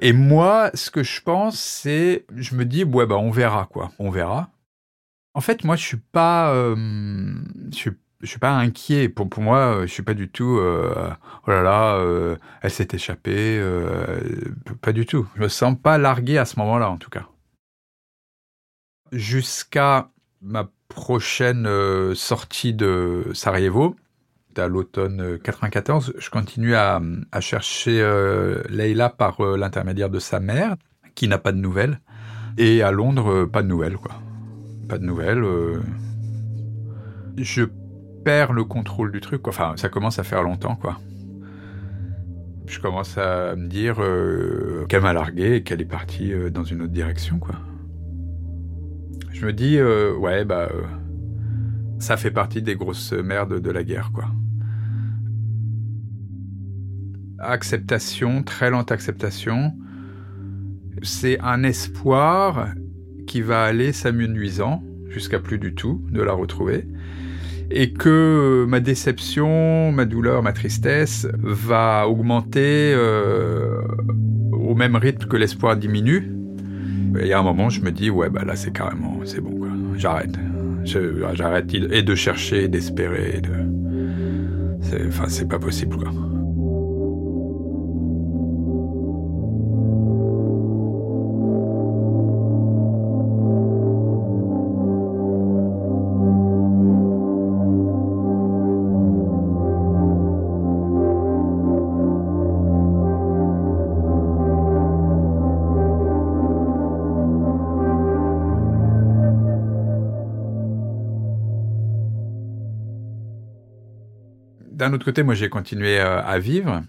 [0.00, 3.90] Et moi, ce que je pense, c'est, je me dis, ouais bah on verra, quoi,
[3.98, 4.50] on verra.
[5.32, 9.08] En fait, moi, je suis pas, je suis je suis pas inquiet.
[9.08, 10.58] Pour, pour moi, je suis pas du tout.
[10.58, 11.10] Euh,
[11.46, 13.58] oh là là, euh, elle s'est échappée.
[13.60, 14.20] Euh,
[14.80, 15.26] pas du tout.
[15.36, 17.26] Je me sens pas largué à ce moment-là, en tout cas.
[19.12, 21.68] Jusqu'à ma prochaine
[22.14, 23.96] sortie de Sarajevo,
[24.56, 27.00] à l'automne 94, je continue à,
[27.32, 28.02] à chercher
[28.68, 30.76] Leila par l'intermédiaire de sa mère,
[31.14, 32.00] qui n'a pas de nouvelles,
[32.58, 34.14] et à Londres, pas de nouvelles, quoi.
[34.88, 35.44] Pas de nouvelles.
[37.36, 37.64] Je
[38.24, 39.46] perds le contrôle du truc.
[39.46, 40.98] Enfin, ça commence à faire longtemps, quoi.
[42.66, 46.64] Je commence à me dire euh, qu'elle m'a largué et qu'elle est partie euh, dans
[46.64, 47.56] une autre direction, quoi.
[49.32, 50.70] Je me dis, euh, ouais, bah,
[51.98, 54.26] ça fait partie des grosses merdes de la guerre, quoi.
[57.38, 59.74] Acceptation, très lente acceptation.
[61.02, 62.68] C'est un espoir
[63.26, 66.88] qui va aller s'amenuisant jusqu'à plus du tout de la retrouver
[67.70, 73.80] et que ma déception, ma douleur, ma tristesse va augmenter euh,
[74.52, 76.30] au même rythme que l'espoir diminue.
[77.20, 79.68] Et à un moment, je me dis, ouais, bah là, c'est carrément, c'est bon, quoi.
[79.96, 80.34] J'arrête.
[80.84, 83.40] J'arrête et de chercher, d'espérer.
[83.40, 85.06] De...
[85.08, 86.10] Enfin, c'est pas possible, quoi.
[114.84, 116.82] D'un autre côté, moi, j'ai continué euh, à, vivre.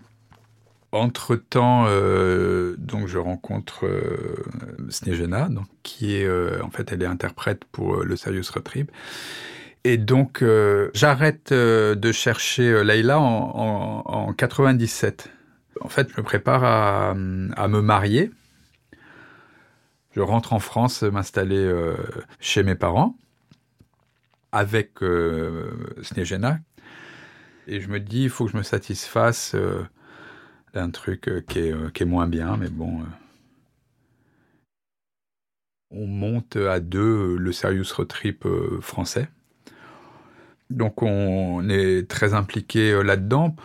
[0.92, 4.44] Entre-temps, euh, donc je rencontre euh,
[4.90, 6.30] Snejana, donc, qui est,
[6.62, 8.92] en fait, elle est interprète pour le Serious Trip.
[9.86, 10.44] Et donc,
[10.94, 15.30] j'arrête de chercher Leïla en, en, 97.
[15.82, 18.32] En fait, je me prépare à, à, me marier.
[20.12, 21.72] Je rentre en France, m'installer
[22.40, 23.16] chez mes parents
[24.52, 24.92] avec
[26.02, 26.60] Snejana,
[27.67, 29.84] et je me dis, il faut que je me satisfasse euh,
[30.73, 32.99] d'un truc euh, qui, est, euh, qui, est, moins bien, mais bon.
[35.91, 38.12] on monte à deux le Serious Road
[38.82, 39.30] français.
[40.69, 43.56] Donc on est très impliqué là-dedans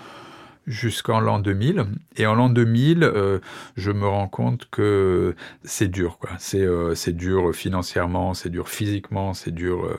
[0.66, 1.86] jusqu'en l'an 2000.
[2.16, 3.40] Et en l'an 2000,
[3.76, 5.34] je me rends compte que
[5.64, 6.18] c'est dur.
[6.18, 6.30] quoi.
[6.38, 9.98] C'est dur financièrement, c'est dur physiquement, c'est dur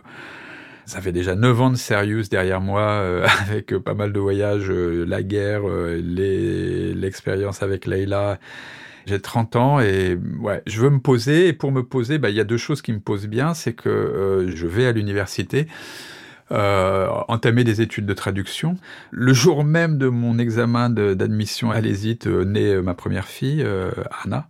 [0.85, 4.69] ça fait déjà 9 ans de Serious derrière moi, euh, avec pas mal de voyages,
[4.69, 6.01] euh, la guerre, euh,
[6.95, 8.39] l'expérience avec Leila.
[9.07, 11.47] J'ai 30 ans et ouais, je veux me poser.
[11.47, 13.53] Et pour me poser, bah, il y a deux choses qui me posent bien.
[13.53, 15.67] C'est que je vais à l'université.
[16.51, 18.77] entamer des études de traduction.
[19.09, 23.65] Le jour même de mon examen d'admission à l'ESIT, naît ma première fille,
[24.23, 24.47] Anna.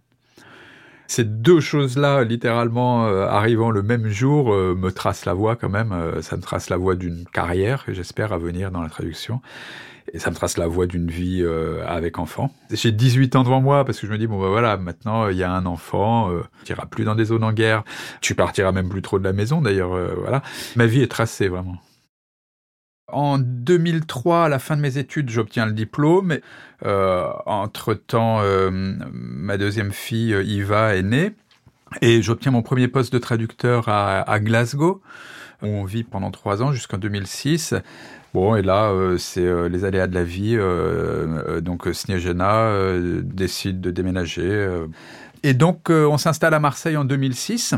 [1.12, 5.68] Ces deux choses-là, littéralement euh, arrivant le même jour, euh, me tracent la voie quand
[5.68, 5.92] même.
[5.92, 9.42] Euh, ça me trace la voie d'une carrière j'espère à venir dans la traduction.
[10.14, 11.46] Et ça me trace la voie d'une vie
[11.86, 12.52] avec enfant.
[12.72, 15.38] J'ai 18 ans devant moi parce que je me dis, bon bah voilà, maintenant il
[15.38, 16.32] y a un enfant,
[16.66, 17.84] tu iras plus dans des zones en guerre,
[18.20, 20.42] tu partiras même plus trop de la maison d'ailleurs, voilà.
[20.76, 21.78] Ma vie est tracée vraiment.
[23.12, 26.38] En 2003, à la fin de mes études, j'obtiens le diplôme.
[26.86, 31.32] Euh, entre-temps, euh, ma deuxième fille, euh, Eva, est née.
[32.02, 35.02] Et j'obtiens mon premier poste de traducteur à, Glasgow,
[35.62, 37.76] où on vit pendant trois ans, jusqu'en 2006.
[38.34, 40.58] Bon, et là, c'est les aléas de la vie.
[41.62, 44.70] donc, Snejena décide de déménager.
[45.44, 47.76] et donc, on s'installe à Marseille en 2006.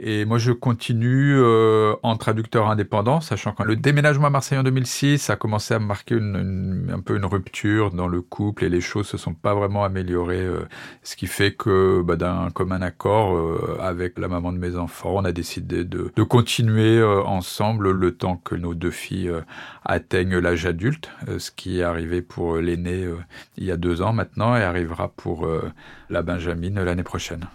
[0.00, 4.64] Et moi, je continue euh, en traducteur indépendant, sachant que le déménagement à Marseille en
[4.64, 8.80] 2006 a commencé à marquer une, un peu une rupture dans le couple et les
[8.80, 10.44] choses se sont pas vraiment améliorées.
[10.44, 10.66] Euh,
[11.04, 15.12] ce qui fait que, bah, d'un commun accord euh, avec la maman de mes enfants,
[15.14, 19.30] on a décidé de, de continuer ensemble le temps que nos deux filles
[19.84, 23.08] atteignent l'âge adulte, ce qui est arrivé pour l'aîné
[23.56, 25.48] il y a deux ans maintenant et arrivera pour
[26.10, 27.46] la Benjamine l'année prochaine.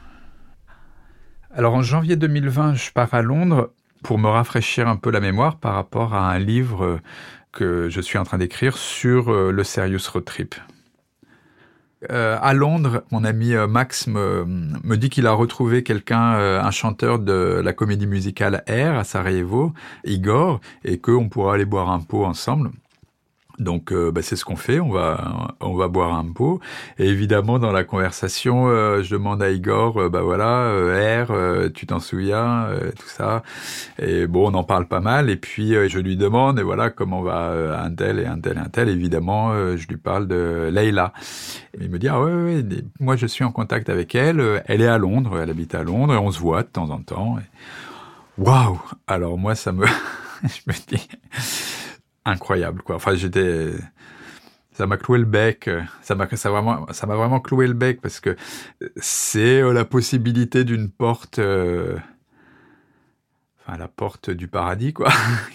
[1.59, 5.57] Alors en janvier 2020, je pars à Londres pour me rafraîchir un peu la mémoire
[5.57, 7.01] par rapport à un livre
[7.51, 10.55] que je suis en train d'écrire sur euh, le Serious Road Trip.
[12.11, 16.71] Euh, à Londres, mon ami euh, Max me, me dit qu'il a retrouvé quelqu'un, un
[16.71, 19.73] chanteur de la comédie musicale Air à Sarajevo,
[20.05, 22.71] Igor, et qu'on pourra aller boire un pot ensemble.
[23.59, 26.59] Donc euh, bah, c'est ce qu'on fait, on va on va boire un pot.
[26.97, 30.71] Et évidemment dans la conversation, euh, je demande à Igor, euh, bah voilà,
[31.27, 32.67] R, tu t'en souviens,
[32.97, 33.43] tout ça.
[34.01, 35.29] Et bon, on en parle pas mal.
[35.29, 38.61] Et puis je lui demande, et voilà, comment va un tel et un tel et
[38.61, 38.89] un tel.
[38.89, 41.13] Évidemment, je lui parle de Leila.
[41.73, 42.65] Et il me dit ah ouais, ouais,
[42.99, 44.63] moi je suis en contact avec elle.
[44.65, 46.99] Elle est à Londres, elle habite à Londres et on se voit de temps en
[46.99, 47.37] temps.
[48.37, 49.85] Waouh Alors moi ça me,
[50.43, 51.07] je me dis
[52.25, 52.95] incroyable quoi.
[52.95, 53.73] Enfin j'étais
[54.73, 55.69] ça m'a cloué le bec,
[56.01, 58.35] ça m'a vraiment ça m'a vraiment cloué le bec parce que
[58.97, 61.97] c'est euh, la possibilité d'une porte euh,
[63.59, 65.11] enfin la porte du paradis quoi.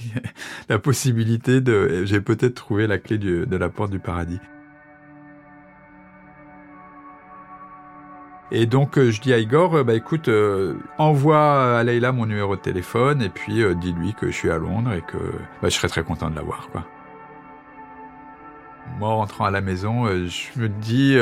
[0.69, 4.41] la possibilité de j'ai peut-être trouvé la clé de la porte du paradis.
[8.57, 12.25] Et donc euh, je dis à Igor, euh, bah écoute, euh, envoie à Leïla mon
[12.25, 15.19] numéro de téléphone et puis dis-lui que je suis à Londres et que
[15.61, 16.87] bah, je serais très content de l'avoir quoi.
[19.01, 21.17] Moi, rentrant à la maison, je me dis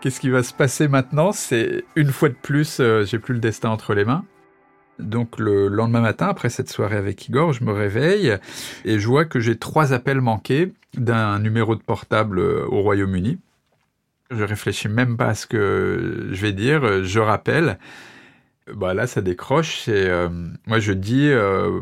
[0.00, 1.32] qu'est-ce qui va se passer maintenant?
[1.32, 4.24] C'est une fois de plus, j'ai plus le destin entre les mains.
[4.98, 8.38] Donc le lendemain matin, après cette soirée avec Igor, je me réveille
[8.86, 13.38] et je vois que j'ai trois appels manqués d'un numéro de portable au Royaume-Uni.
[14.34, 17.04] Je réfléchis même pas à ce que je vais dire.
[17.04, 17.78] Je rappelle.
[18.72, 19.88] Bah là, ça décroche.
[19.88, 20.28] Et euh,
[20.66, 21.80] moi, je dis, euh,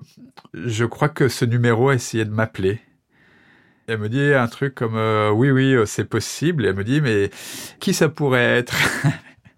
[0.55, 2.81] je crois que ce numéro a essayé de m'appeler.
[3.87, 6.65] Elle me dit un truc comme euh, oui, oui, c'est possible.
[6.65, 7.31] Et elle me dit mais
[7.81, 8.75] qui ça pourrait être?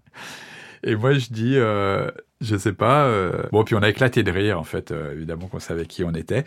[0.83, 3.11] Et moi, je dis je sais pas.
[3.53, 4.93] Bon, puis on a éclaté de rire en fait.
[5.13, 6.45] évidemment qu'on savait qui on était.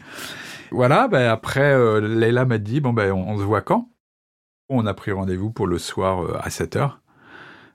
[0.71, 1.07] Voilà.
[1.07, 3.89] Ben après, Leila m'a dit bon ben on se voit quand?
[4.69, 7.01] On a pris rendez-vous pour le soir euh, à 7 heures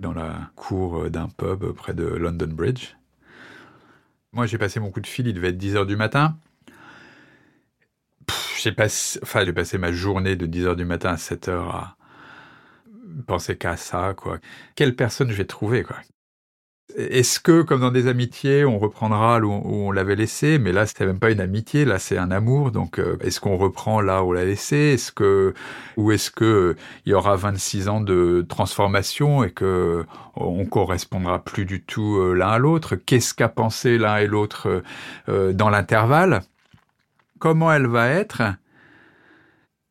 [0.01, 2.97] dans la cour euh, d'un pub près de London Bridge.
[4.33, 6.37] Moi, j'ai passé mon coup de fil, il devait être 10 heures du matin.
[8.59, 11.75] J'ai passé, enfin, j'ai passé ma journée de 10 heures du matin à 7 heures
[11.75, 11.97] à
[13.27, 14.39] penser qu'à ça, quoi.
[14.75, 15.97] Quelle personne je vais trouver, quoi?
[16.97, 21.07] Est-ce que, comme dans des amitiés, on reprendra où on l'avait laissé Mais là, c'était
[21.07, 22.71] même pas une amitié, là, c'est un amour.
[22.71, 24.77] Donc, euh, est-ce qu'on reprend là où on l'a laissé?
[24.77, 25.55] Est-ce que,
[25.97, 30.05] ou est-ce que il y aura 26 ans de transformation et que
[30.37, 32.97] on correspondra plus du tout euh, l'un à l'autre?
[32.97, 34.83] Qu'est-ce qu'a pensé l'un et l'autre
[35.31, 36.43] euh, dans l'intervalle?
[37.39, 38.43] Comment elle va être?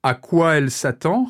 [0.04, 1.30] À quoi elle s'attend?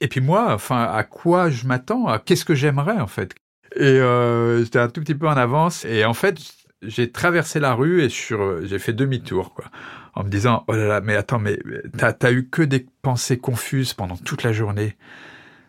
[0.00, 2.18] Et puis moi, enfin, à quoi je m'attends?
[2.24, 3.34] Qu'est-ce que j'aimerais en fait?
[3.76, 5.84] Et euh, j'étais un tout petit peu en avance.
[5.84, 6.38] Et en fait,
[6.82, 9.66] j'ai traversé la rue et j'ai fait demi-tour, quoi.
[10.14, 11.58] En me disant, oh là là, mais attends, mais
[11.96, 14.96] t'as as eu que des pensées confuses pendant toute la journée.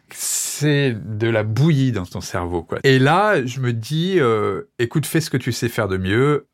[0.09, 2.79] C'est de la bouillie dans ton cerveau, quoi.
[2.83, 6.47] Et là, je me dis, euh, écoute, fais ce que tu sais faire de mieux.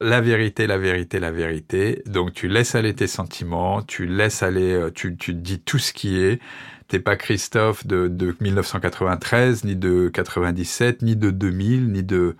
[0.00, 2.02] La vérité, la vérité, la vérité.
[2.06, 5.92] Donc, tu laisses aller tes sentiments, tu laisses aller, euh, tu, tu dis tout ce
[5.92, 6.40] qui est
[6.88, 12.36] T'es pas Christophe de, de 1993, ni de 97, ni de 2000, ni de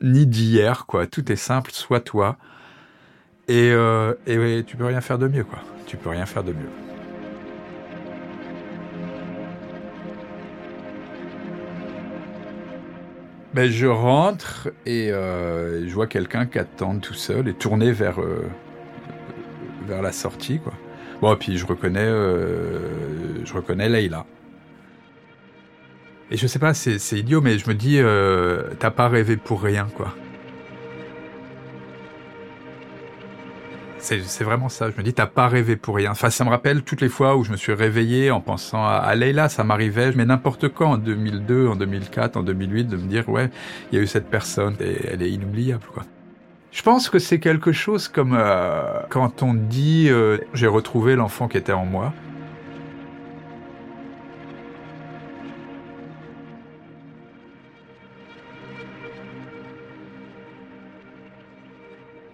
[0.00, 1.06] ni d'hier, quoi.
[1.06, 2.36] Tout est simple, sois toi.
[3.48, 5.58] Et, euh, et tu peux rien faire de mieux, quoi.
[5.86, 6.70] Tu peux rien faire de mieux.
[13.54, 18.48] je rentre et euh, je vois quelqu'un qui attend tout seul et tourné vers, euh,
[19.86, 20.58] vers la sortie.
[20.58, 20.72] Quoi.
[21.22, 24.26] Bon, puis je reconnais, euh, je reconnais Leïla.
[26.32, 28.00] Et je sais pas, c'est, idiot, mais je me dis,
[28.80, 30.12] t'as pas rêvé pour rien, quoi.
[33.98, 34.90] C'est vraiment ça.
[34.90, 36.10] Je me dis, t'as pas rêvé pour rien.
[36.10, 38.94] Enfin, ça me rappelle toutes les fois où je me suis réveillé en pensant à,
[38.94, 39.48] à Leila.
[39.48, 43.48] Ça m'arrivait, mais n'importe quand, en 2002, en 2004, en 2008, de me dire, ouais,
[43.92, 46.02] il y a eu cette personne et elle est inoubliable, quoi.
[46.72, 51.46] Je pense que c'est quelque chose comme euh, quand on dit, euh, j'ai retrouvé l'enfant
[51.46, 52.14] qui était en moi.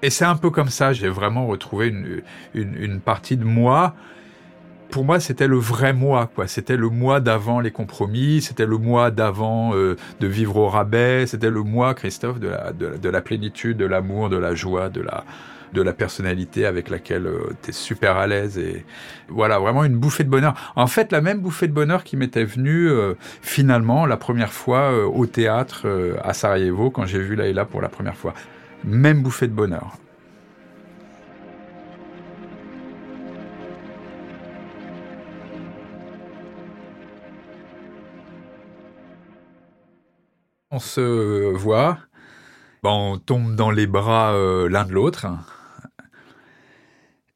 [0.02, 1.92] Et c'est un peu comme ça, j'ai vraiment retrouvé
[2.54, 3.96] une, partie de moi.
[4.90, 6.46] Pour moi, c'était le vrai moi, quoi.
[6.46, 11.26] C'était le moi d'avant les compromis, c'était le moi d'avant euh, de vivre au rabais,
[11.26, 14.88] c'était le moi, Christophe, de la, de, de la plénitude, de l'amour, de la joie,
[14.88, 15.24] de la,
[15.72, 18.84] de la personnalité avec laquelle euh, tu es super à l'aise et
[19.28, 20.72] voilà vraiment une bouffée de bonheur.
[20.76, 24.92] En fait, la même bouffée de bonheur qui m'était venue euh, finalement la première fois
[24.92, 25.86] euh, au théâtre
[26.22, 28.34] à Sarajevo quand j'ai vu Laïla pour la première fois
[28.84, 29.96] même bouffée de bonheur.
[40.70, 41.98] On se voit,
[42.82, 45.26] on tombe dans les bras euh, l'un de l'autre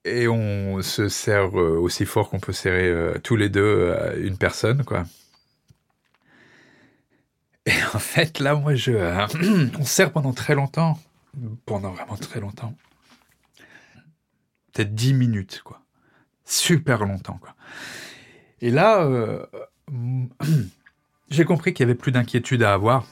[0.05, 4.37] et on se serre euh, aussi fort qu'on peut serrer euh, tous les deux une
[4.37, 5.05] personne, quoi.
[7.65, 8.93] Et en fait, là, moi, je,
[9.79, 10.99] on serre pendant très longtemps
[11.65, 12.75] pendant vraiment très longtemps.
[14.73, 15.81] Peut-être dix minutes, quoi.
[16.45, 17.55] Super longtemps, quoi.
[18.61, 19.09] Et là,
[21.31, 23.07] j'ai compris qu'il y avait plus d'inquiétude à avoir.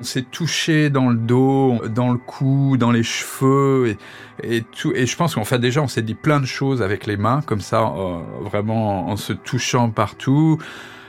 [0.00, 3.96] On s'est touché dans le dos, dans le cou, dans les cheveux
[4.42, 4.92] et, et tout.
[4.94, 7.42] Et je pense qu'en fait déjà on s'est dit plein de choses avec les mains,
[7.42, 10.58] comme ça, euh, vraiment en se touchant partout.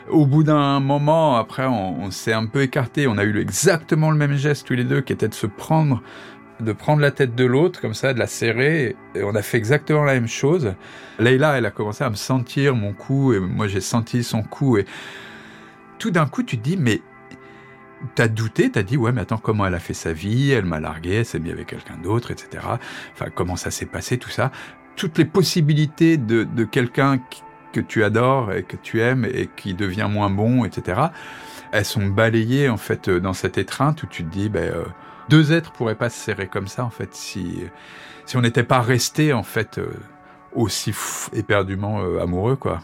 [0.07, 3.07] Au bout d'un moment, après, on, on s'est un peu écarté.
[3.07, 6.03] On a eu exactement le même geste tous les deux, qui était de se prendre,
[6.59, 8.95] de prendre la tête de l'autre, comme ça, de la serrer.
[9.15, 10.75] Et on a fait exactement la même chose.
[11.17, 14.77] Leïla, elle a commencé à me sentir mon cou, et moi j'ai senti son cou.
[14.77, 14.85] Et
[15.97, 17.01] tout d'un coup, tu te dis, mais
[18.13, 20.79] T'as douté, t'as dit ouais mais attends comment elle a fait sa vie, elle m'a
[20.79, 22.63] largué, elle s'est mise avec quelqu'un d'autre, etc.
[23.13, 24.51] Enfin comment ça s'est passé tout ça,
[24.95, 27.19] toutes les possibilités de, de quelqu'un
[27.71, 31.01] que tu adores et que tu aimes et qui devient moins bon, etc.
[31.71, 34.85] Elles sont balayées en fait dans cette étreinte où tu te dis ben euh,
[35.29, 37.63] deux êtres pourraient pas se serrer comme ça en fait si
[38.25, 39.89] si on n'était pas resté en fait euh,
[40.53, 40.93] aussi
[41.33, 42.81] éperdument euh, amoureux quoi.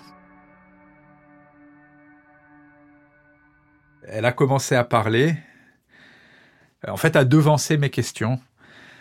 [4.08, 5.36] Elle a commencé à parler,
[6.88, 8.40] en fait, à devancer mes questions.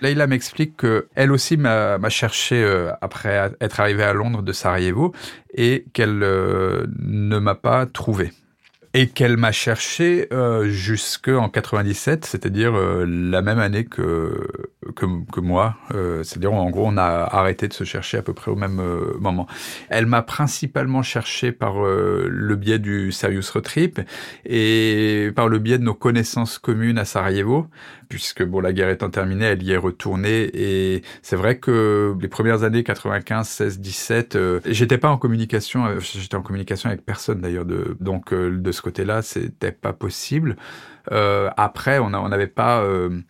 [0.00, 5.14] Leïla m'explique que elle aussi m'a cherché euh, après être arrivée à Londres de Sarajevo
[5.52, 8.32] et qu'elle euh, ne m'a pas trouvé
[8.92, 14.48] et qu'elle m'a cherché euh, jusqu'en 97, c'est-à-dire la même année que,
[14.96, 15.76] que, que moi.
[15.92, 18.80] Euh, c'est-à-dire, en gros, on a arrêté de se chercher à peu près au même
[18.80, 19.46] euh, moment.
[19.88, 24.00] Elle m'a principalement cherché par euh, le biais du Serious Retrip
[24.46, 27.66] et par le biais de nos connaissances communes à Sarajevo,
[28.08, 30.50] puisque bon, la guerre étant terminée, elle y est retournée.
[30.54, 36.36] Et c'est vrai que les premières années 95, 16, 17, j'étais pas en communication, j'étais
[36.36, 40.56] en communication avec personne d'ailleurs, de, donc de ce côté-là, c'était pas possible.
[41.12, 43.20] Euh, après, on n'avait pas, euh,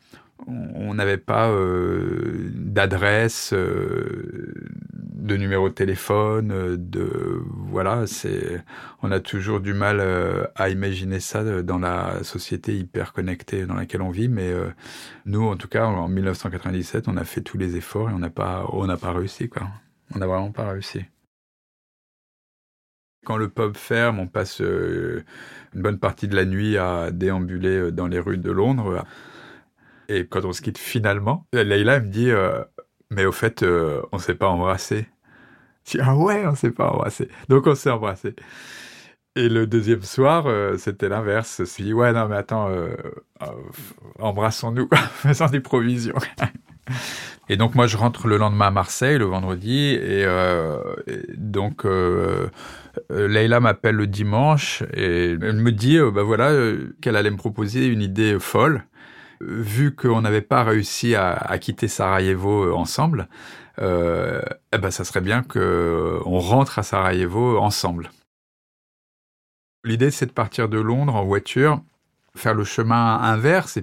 [0.47, 4.55] on n'avait pas euh, d'adresse, euh,
[4.93, 8.07] de numéro de téléphone, de voilà.
[8.07, 8.63] C'est,
[9.03, 13.75] on a toujours du mal euh, à imaginer ça dans la société hyper connectée dans
[13.75, 14.29] laquelle on vit.
[14.29, 14.71] Mais euh,
[15.27, 18.31] nous, en tout cas, en 1997, on a fait tous les efforts et on n'a
[18.31, 19.69] pas, on n'a pas réussi quoi.
[20.15, 21.05] On n'a vraiment pas réussi.
[23.25, 25.25] Quand le pub ferme, on passe euh,
[25.75, 29.05] une bonne partie de la nuit à déambuler euh, dans les rues de Londres.
[30.11, 32.65] Et quand on se quitte finalement, Leïla me dit euh,
[33.11, 35.07] Mais au fait, euh, on s'est pas embrassé.
[35.87, 37.29] Je dis Ah ouais, on s'est pas embrassé.
[37.49, 38.35] Donc on s'est embrassé.
[39.37, 41.59] Et le deuxième soir, euh, c'était l'inverse.
[41.59, 42.69] Je me suis dit Ouais, non, mais attends,
[44.19, 46.19] embrassons-nous, faisons des provisions.
[47.49, 50.25] Et donc moi je rentre le lendemain à Marseille le vendredi et,
[51.37, 51.85] donc
[53.11, 56.53] Leïla m'appelle le dimanche et elle me dit euh, bah voilà
[57.01, 58.85] qu'elle allait me proposer une idée folle
[59.41, 63.29] vu qu'on n'avait pas réussi à, quitter Sarajevo ensemble
[63.81, 68.11] euh, eh ben ça serait bien que on rentre à Sarajevo ensemble.
[69.85, 71.81] L'idée, c'est de partir de Londres en voiture,
[72.37, 73.79] faire le chemin inverse.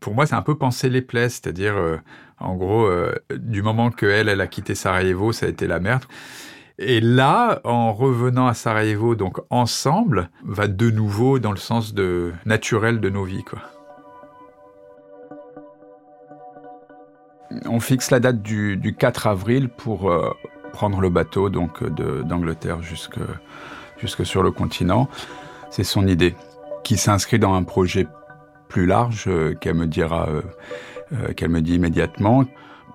[0.00, 1.98] pour moi, c'est un peu penser les plaies, c'est-à-dire, euh,
[2.38, 5.78] en gros, euh, du moment que elle, elle a quitté Sarajevo, ça a été la
[5.78, 6.04] merde.
[6.78, 12.32] Et là, en revenant à Sarajevo, donc ensemble, va de nouveau dans le sens de
[12.44, 13.75] naturel de nos vies, quoi.
[17.66, 20.30] On fixe la date du, 4 avril pour euh,
[20.72, 23.18] prendre le bateau donc d'Angleterre jusque
[23.98, 25.08] jusque sur le continent.
[25.70, 26.34] C'est son idée,
[26.84, 28.06] qui s'inscrit dans un projet
[28.68, 30.42] plus large euh, qu'elle me dira, euh,
[31.12, 32.44] euh, qu'elle me dit immédiatement.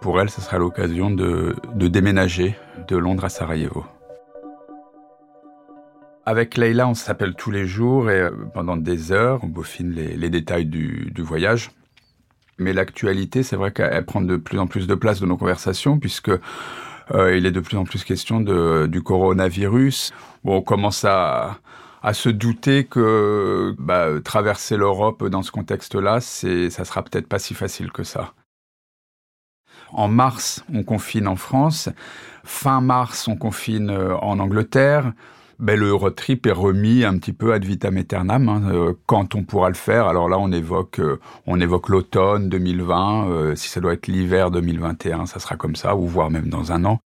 [0.01, 2.55] Pour elle, ce sera l'occasion de, déménager
[2.87, 3.85] de Londres à Sarajevo.
[6.25, 10.65] Avec Leila, on s'appelle tous les jours et pendant des heures, on bauffine les, détails
[10.65, 11.71] du, voyage.
[12.61, 15.99] Mais l'actualité, c'est vrai qu'elle prend de plus en plus de place dans nos conversations,
[15.99, 16.31] puisque
[17.13, 20.13] il est de plus en plus question du coronavirus.
[20.45, 21.57] On commence à,
[22.03, 27.39] à se douter que bah, traverser l'Europe dans ce contexte-là, c'est, ça sera peut-être pas
[27.39, 28.33] si facile que ça.
[29.93, 31.89] En mars, on confine en France.
[32.43, 35.11] Fin mars, on confine euh, en Angleterre.
[35.61, 38.49] Ben, le road trip est remis un petit peu ad vitam aeternam.
[38.49, 40.07] Hein, euh, quand on pourra le faire.
[40.07, 43.55] Alors là, on évoque, euh, on évoque l'automne 2020.
[43.55, 46.83] si ça doit être l'hiver 2021, ça sera comme ça, ou voire même dans un
[46.85, 46.99] an.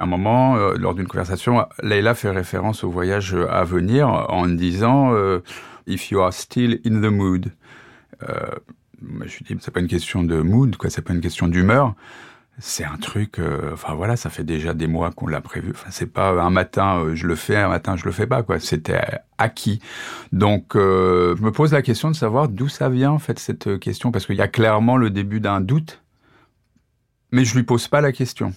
[0.00, 4.48] À un moment, euh, lors d'une conversation, Leila fait référence au voyage à venir en
[4.48, 5.38] disant euh,
[5.86, 7.52] If you are still in the mood.
[8.28, 8.50] Euh,
[9.24, 11.94] je lui dis c'est pas une question de mood, quoi, c'est pas une question d'humeur.
[12.58, 13.40] C'est un truc,
[13.72, 15.72] enfin voilà, ça fait déjà des mois qu'on l'a prévu.
[15.72, 18.60] Enfin, c'est pas un matin je le fais, un matin je le fais pas, quoi.
[18.60, 19.00] C'était
[19.38, 19.80] acquis.
[20.32, 24.12] Donc, je me pose la question de savoir d'où ça vient en fait cette question,
[24.12, 26.02] parce qu'il y a clairement le début d'un doute,
[27.32, 28.54] mais je lui pose pas la question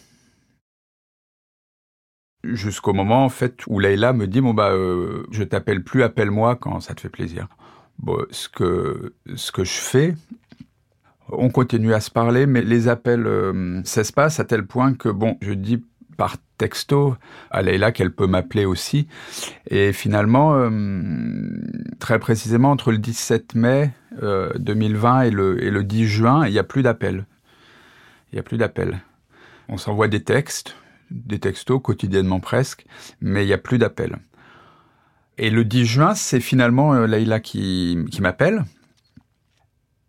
[2.53, 6.55] jusqu'au moment en fait où Leïla me dit bon bah euh, je t'appelle plus appelle-moi
[6.55, 7.47] quand ça te fait plaisir.
[7.99, 10.15] Bon, ce que ce que je fais
[11.29, 15.37] on continue à se parler mais les appels euh, s'espacent à tel point que bon
[15.41, 15.83] je dis
[16.17, 17.15] par texto
[17.51, 19.07] à Leïla qu'elle peut m'appeler aussi
[19.69, 20.69] et finalement euh,
[21.99, 23.91] très précisément entre le 17 mai
[24.57, 27.25] 2020 et le et le 10 juin il n'y a plus d'appels
[28.31, 28.99] il n'y a plus d'appels
[29.69, 30.75] on s'envoie des textes
[31.11, 32.85] des textos quotidiennement presque,
[33.21, 34.17] mais il n'y a plus d'appels.
[35.37, 38.63] Et le 10 juin, c'est finalement euh, Leïla qui m'appelle.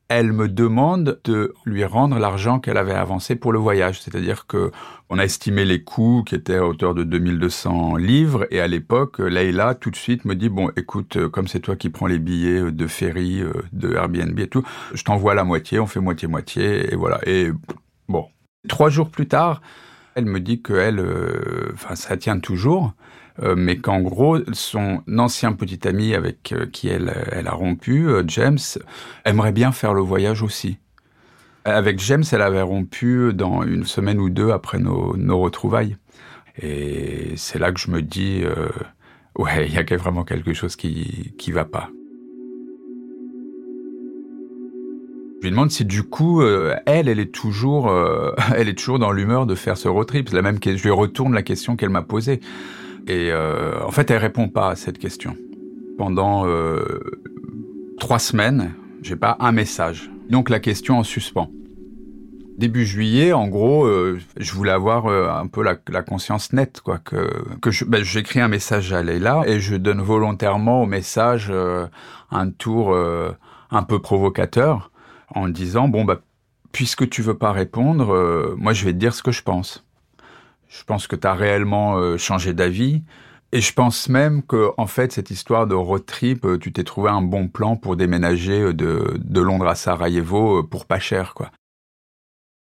[0.08, 4.00] Elle me demande de lui rendre l'argent qu'elle avait avancé pour le voyage.
[4.00, 4.70] C'est-à-dire que
[5.10, 8.46] on a estimé les coûts qui étaient à hauteur de 2200 livres.
[8.50, 11.76] Et à l'époque, Leïla, tout de suite, me dit, bon, écoute, euh, comme c'est toi
[11.76, 14.62] qui prends les billets de ferry, euh, de Airbnb et tout,
[14.94, 16.92] je t'envoie la moitié, on fait moitié-moitié.
[16.92, 17.20] Et voilà.
[17.26, 17.50] Et
[18.08, 18.26] bon.
[18.66, 19.60] Trois jours plus tard,
[20.18, 23.07] elle me dit que elle, euh, enfin, ça tient toujours, euh,
[23.56, 28.58] mais qu'en gros, son ancien petit ami avec euh, qui elle, elle a rompu, James,
[29.24, 30.78] aimerait bien faire le voyage aussi.
[31.64, 35.96] Avec James, elle avait rompu dans une semaine ou deux après nos, nos retrouvailles.
[36.60, 38.42] Et c'est là que je me dis,
[39.36, 41.90] ouais, il y a vraiment quelque chose qui qui va pas.
[45.38, 48.98] Je lui demande si du coup, euh, elle, elle est toujours, euh, elle est toujours
[48.98, 50.30] dans l'humeur de faire ce road trip.
[50.30, 52.40] La même, je lui retourne la question qu'elle m'a posée.
[53.08, 55.36] Et euh, en fait, elle répond pas à cette question.
[55.96, 56.46] Pendant
[57.98, 60.10] trois semaines, j'ai pas un message.
[60.30, 61.50] Donc la question en suspens.
[62.56, 63.88] Début juillet, en gros,
[64.36, 67.28] je voulais avoir un peu la, conscience nette, quoi, que,
[67.86, 71.52] ben, j'écris un message à Leila et je donne volontairement au message
[72.30, 72.96] un tour
[73.70, 74.90] un peu provocateur
[75.34, 76.20] en disant bon bah
[76.72, 79.84] puisque tu veux pas répondre, euh, moi je vais te dire ce que je pense.
[80.68, 83.02] Je pense que tu as réellement euh, changé d'avis.
[83.52, 86.84] Et je pense même que, en fait, cette histoire de road trip, euh, tu t'es
[86.84, 91.50] trouvé un bon plan pour déménager de, de Londres à Sarajevo pour pas cher, quoi.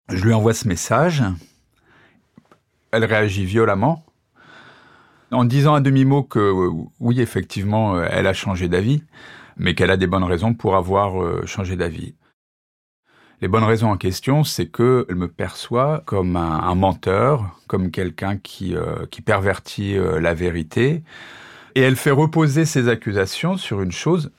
[0.09, 1.23] Je lui envoie ce message.
[2.91, 4.05] Elle réagit violemment,
[5.31, 6.69] en disant à demi-mot que
[6.99, 9.03] oui, effectivement, elle a changé d'avis,
[9.57, 12.13] mais qu'elle a des bonnes raisons pour avoir changé d'avis.
[13.41, 18.75] Les bonnes raisons en question, c'est qu'elle me perçoit comme un, menteur, comme quelqu'un qui,
[18.75, 21.03] euh, pervertit euh, la vérité.
[21.75, 24.31] Et elle fait reposer ses accusations sur une chose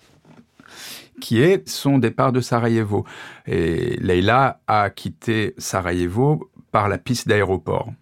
[1.21, 3.05] qui est son départ de Sarajevo.
[3.47, 7.93] Et Leila a quitté Sarajevo par la piste d'aéroport.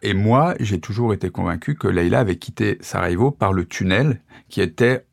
[0.00, 4.62] Et moi, j'ai toujours été convaincu que Leila avait quitté Sarajevo par le tunnel qui
[4.62, 5.04] était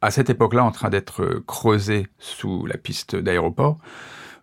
[0.00, 3.78] à cette époque-là en train d'être creusé sous la piste d'aéroport.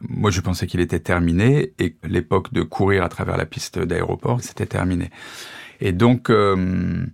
[0.10, 4.41] Moi, je pensais qu'il était terminé et l'époque de courir à travers la piste d'aéroport,
[4.41, 5.10] c'était terminé.
[5.80, 7.06] Et donc, euh,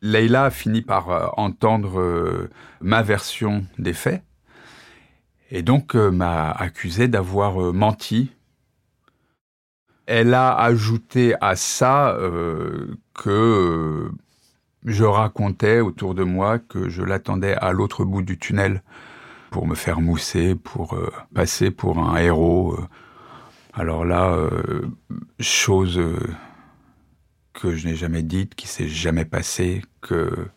[0.00, 2.48] Leïla a fini par euh, entendre euh,
[2.80, 4.22] ma version des faits
[5.50, 8.30] et donc m'a accusé d'avoir menti.
[10.06, 12.16] Elle a ajouté à ça
[13.14, 14.12] que
[14.84, 18.80] je racontais autour de moi que je l'attendais à l'autre bout du tunnel
[19.50, 20.98] pour me faire mousser, pour
[21.34, 22.78] passer pour un héros.
[23.72, 24.36] Alors là,
[25.38, 26.00] chose
[27.52, 30.48] que je n'ai jamais dite, qui s'est jamais passée, que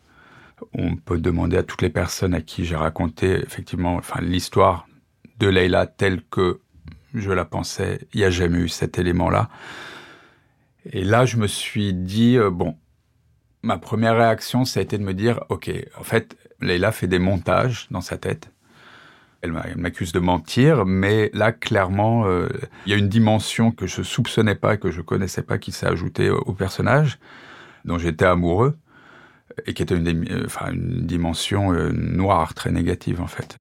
[0.74, 4.88] on peut demander à toutes les personnes à qui j'ai raconté effectivement, enfin l'histoire
[5.40, 6.60] de Leila telle que
[7.14, 9.50] je la pensais, il n'y a jamais eu cet élément-là.
[10.92, 12.78] Et là, je me suis dit euh, bon,
[13.62, 17.20] ma première réaction, ça a été de me dire ok, en fait, Leila fait des
[17.20, 18.53] montages dans sa tête
[19.44, 22.48] elle m'accuse de mentir, mais là, clairement, euh,
[22.86, 25.86] il y a une dimension que je soupçonnais pas, que je connaissais pas, qui s'est
[25.86, 27.20] ajoutée au personnage,
[27.84, 28.78] dont j'étais amoureux,
[29.66, 33.58] et qui était une, dimension euh, noire, très négative, en fait.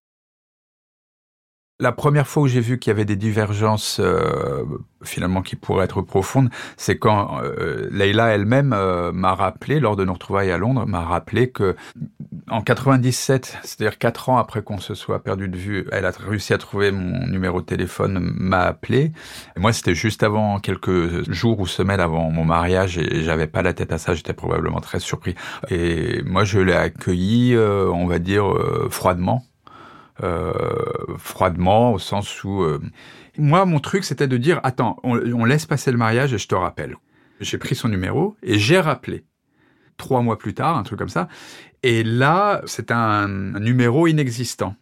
[1.83, 4.62] La première fois où j'ai vu qu'il y avait des divergences euh,
[5.03, 10.05] finalement qui pourraient être profondes, c'est quand euh, Leïla elle-même euh, m'a rappelé, lors de
[10.05, 11.74] nos retrouvailles à Londres, m'a rappelé que
[12.49, 16.55] en 97, c'est-à-dire quatre ans après qu'on se soit perdu de vue, elle a réussi
[16.55, 19.11] à trouver mon numéro de téléphone, m'a appelé.
[19.57, 23.62] Et moi, c'était juste avant quelques jours ou semaines avant mon mariage et j'avais pas
[23.62, 24.14] la tête à ça.
[24.14, 25.35] J'étais probablement très surpris.
[25.68, 28.45] Et moi, je l'ai accueilli, on va dire,
[28.89, 29.43] froidement
[30.22, 30.52] euh,
[31.18, 32.62] froidement, au sens où...
[32.62, 32.80] Euh,
[33.38, 36.54] moi, mon truc, c'était de dire, attends, on, laisse passer le mariage et je te
[36.54, 36.96] rappelle.
[37.40, 39.24] J'ai pris son numéro et j'ai rappelé.
[39.96, 41.28] Trois mois plus tard, un truc comme ça.
[41.82, 44.76] Et là, c'est un, numéro inexistant.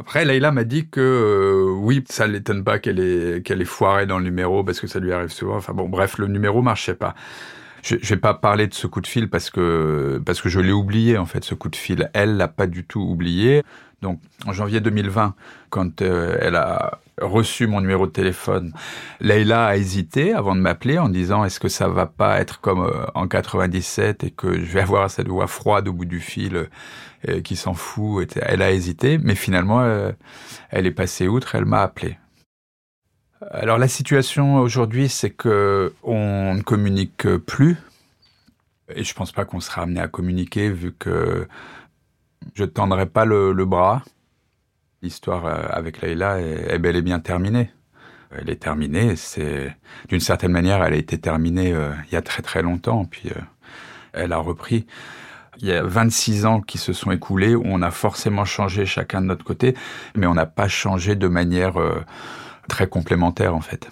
[0.00, 4.06] Après, Leïla m'a dit que euh, oui, ça l'étonne pas qu'elle est qu'elle est foirée
[4.06, 5.56] dans le numéro parce que ça lui arrive souvent.
[5.56, 7.14] Enfin bon, bref, le numéro marchait pas.
[7.82, 10.60] Je, je vais pas parler de ce coup de fil parce que parce que je
[10.60, 12.10] l'ai oublié en fait ce coup de fil.
[12.12, 13.62] Elle l'a pas du tout oublié.
[14.00, 15.34] Donc en janvier 2020,
[15.70, 18.72] quand euh, elle a reçu mon numéro de téléphone,
[19.20, 22.84] Leïla a hésité avant de m'appeler en disant est-ce que ça va pas être comme
[22.84, 26.68] euh, en 97 et que je vais avoir cette voix froide au bout du fil
[27.28, 28.38] euh, qui s'en fout.
[28.40, 29.84] Elle a hésité, mais finalement
[30.70, 32.18] elle est passée outre, elle m'a appelé.
[33.52, 37.76] Alors la situation aujourd'hui, c'est que on ne communique plus,
[38.94, 41.46] et je pense pas qu'on sera amené à communiquer vu que
[42.54, 44.02] je tendrai pas le, bras.
[45.02, 47.70] L'histoire euh, avec Leïla est, bel et bien terminée.
[48.36, 49.14] Elle est terminée.
[49.14, 49.76] C'est
[50.08, 53.04] d'une certaine manière, elle a été terminée euh, il y a très très longtemps.
[53.04, 53.40] Puis euh,
[54.12, 54.86] elle a repris.
[55.60, 59.20] Il y a 26 ans qui se sont écoulés où on a forcément changé chacun
[59.20, 59.76] de notre côté,
[60.16, 61.74] mais on n'a pas changé de manière
[62.68, 63.88] très complémentaire en fait.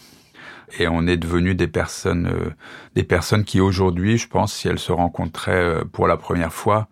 [0.78, 2.54] Et on est devenu des personnes,
[2.94, 6.88] des personnes qui aujourd'hui, je pense, si elles se rencontraient pour la première fois,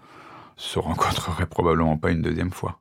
[0.57, 2.81] se rencontrerait probablement pas une deuxième fois.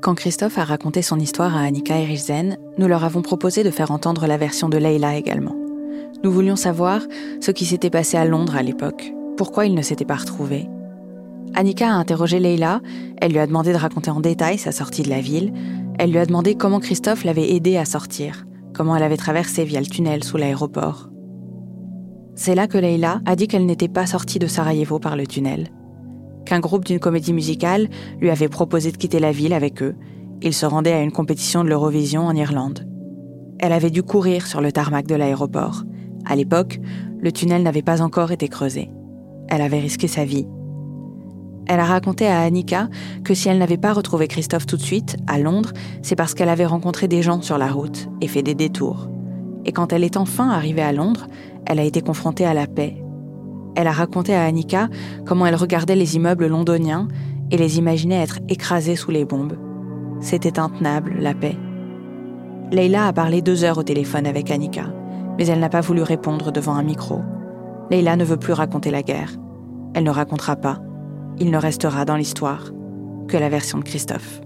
[0.00, 2.18] Quand Christophe a raconté son histoire à Annika et
[2.78, 5.56] nous leur avons proposé de faire entendre la version de Leila également.
[6.22, 7.02] Nous voulions savoir
[7.40, 10.68] ce qui s'était passé à Londres à l'époque, pourquoi ils ne s'étaient pas retrouvés.
[11.54, 12.80] Annika a interrogé Leila,
[13.20, 15.52] elle lui a demandé de raconter en détail sa sortie de la ville,
[15.98, 19.80] elle lui a demandé comment Christophe l'avait aidé à sortir, comment elle avait traversé via
[19.80, 21.08] le tunnel sous l'aéroport.
[22.34, 25.70] C'est là que Leila a dit qu'elle n'était pas sortie de Sarajevo par le tunnel.
[26.46, 27.88] Qu'un groupe d'une comédie musicale
[28.20, 29.96] lui avait proposé de quitter la ville avec eux.
[30.40, 32.88] Ils se rendaient à une compétition de l'Eurovision en Irlande.
[33.58, 35.82] Elle avait dû courir sur le tarmac de l'aéroport.
[36.24, 36.78] À l'époque,
[37.20, 38.88] le tunnel n'avait pas encore été creusé.
[39.48, 40.46] Elle avait risqué sa vie.
[41.68, 42.88] Elle a raconté à Annika
[43.24, 46.48] que si elle n'avait pas retrouvé Christophe tout de suite, à Londres, c'est parce qu'elle
[46.48, 49.08] avait rencontré des gens sur la route et fait des détours.
[49.66, 51.26] Et quand elle est enfin arrivée à Londres,
[51.66, 52.96] elle a été confrontée à la paix.
[53.76, 54.88] Elle a raconté à Annika
[55.26, 57.06] comment elle regardait les immeubles londoniens
[57.50, 59.58] et les imaginait être écrasés sous les bombes.
[60.20, 61.56] C'était intenable, la paix.
[62.72, 64.86] Leila a parlé deux heures au téléphone avec Annika,
[65.36, 67.20] mais elle n'a pas voulu répondre devant un micro.
[67.90, 69.32] Leila ne veut plus raconter la guerre.
[69.94, 70.80] Elle ne racontera pas.
[71.40, 72.72] Il ne restera dans l'histoire
[73.28, 74.40] que la version de Christophe.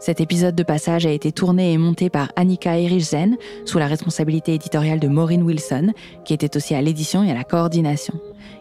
[0.00, 4.52] Cet épisode de passage a été tourné et monté par Annika Erichsen sous la responsabilité
[4.52, 5.92] éditoriale de Maureen Wilson,
[6.26, 8.12] qui était aussi à l'édition et à la coordination.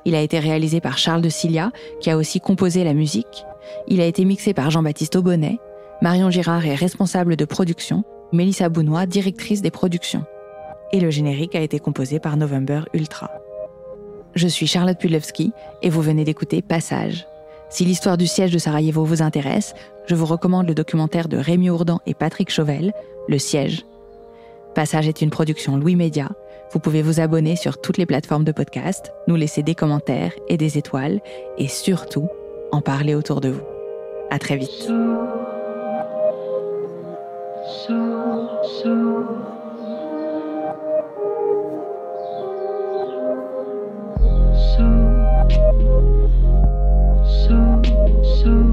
[0.05, 3.43] Il a été réalisé par Charles de Cilia, qui a aussi composé la musique.
[3.89, 5.57] Il a été mixé par Jean-Baptiste Aubonnet.
[6.01, 8.05] Marion Girard est responsable de production.
[8.31, 10.23] Mélissa Bounois, directrice des productions.
[10.93, 13.31] Et le générique a été composé par November Ultra.
[14.35, 17.27] Je suis Charlotte Pudlewski et vous venez d'écouter Passage.
[17.69, 19.73] Si l'histoire du siège de Sarajevo vous intéresse,
[20.05, 22.93] je vous recommande le documentaire de Rémi Ourdan et Patrick Chauvel,
[23.27, 23.85] Le siège.
[24.75, 26.29] Passage est une production Louis Média.
[26.71, 30.57] Vous pouvez vous abonner sur toutes les plateformes de podcast, nous laisser des commentaires et
[30.57, 31.21] des étoiles,
[31.57, 32.29] et surtout,
[32.71, 33.63] en parler autour de vous.
[34.29, 34.91] À très vite.
[48.43, 48.72] so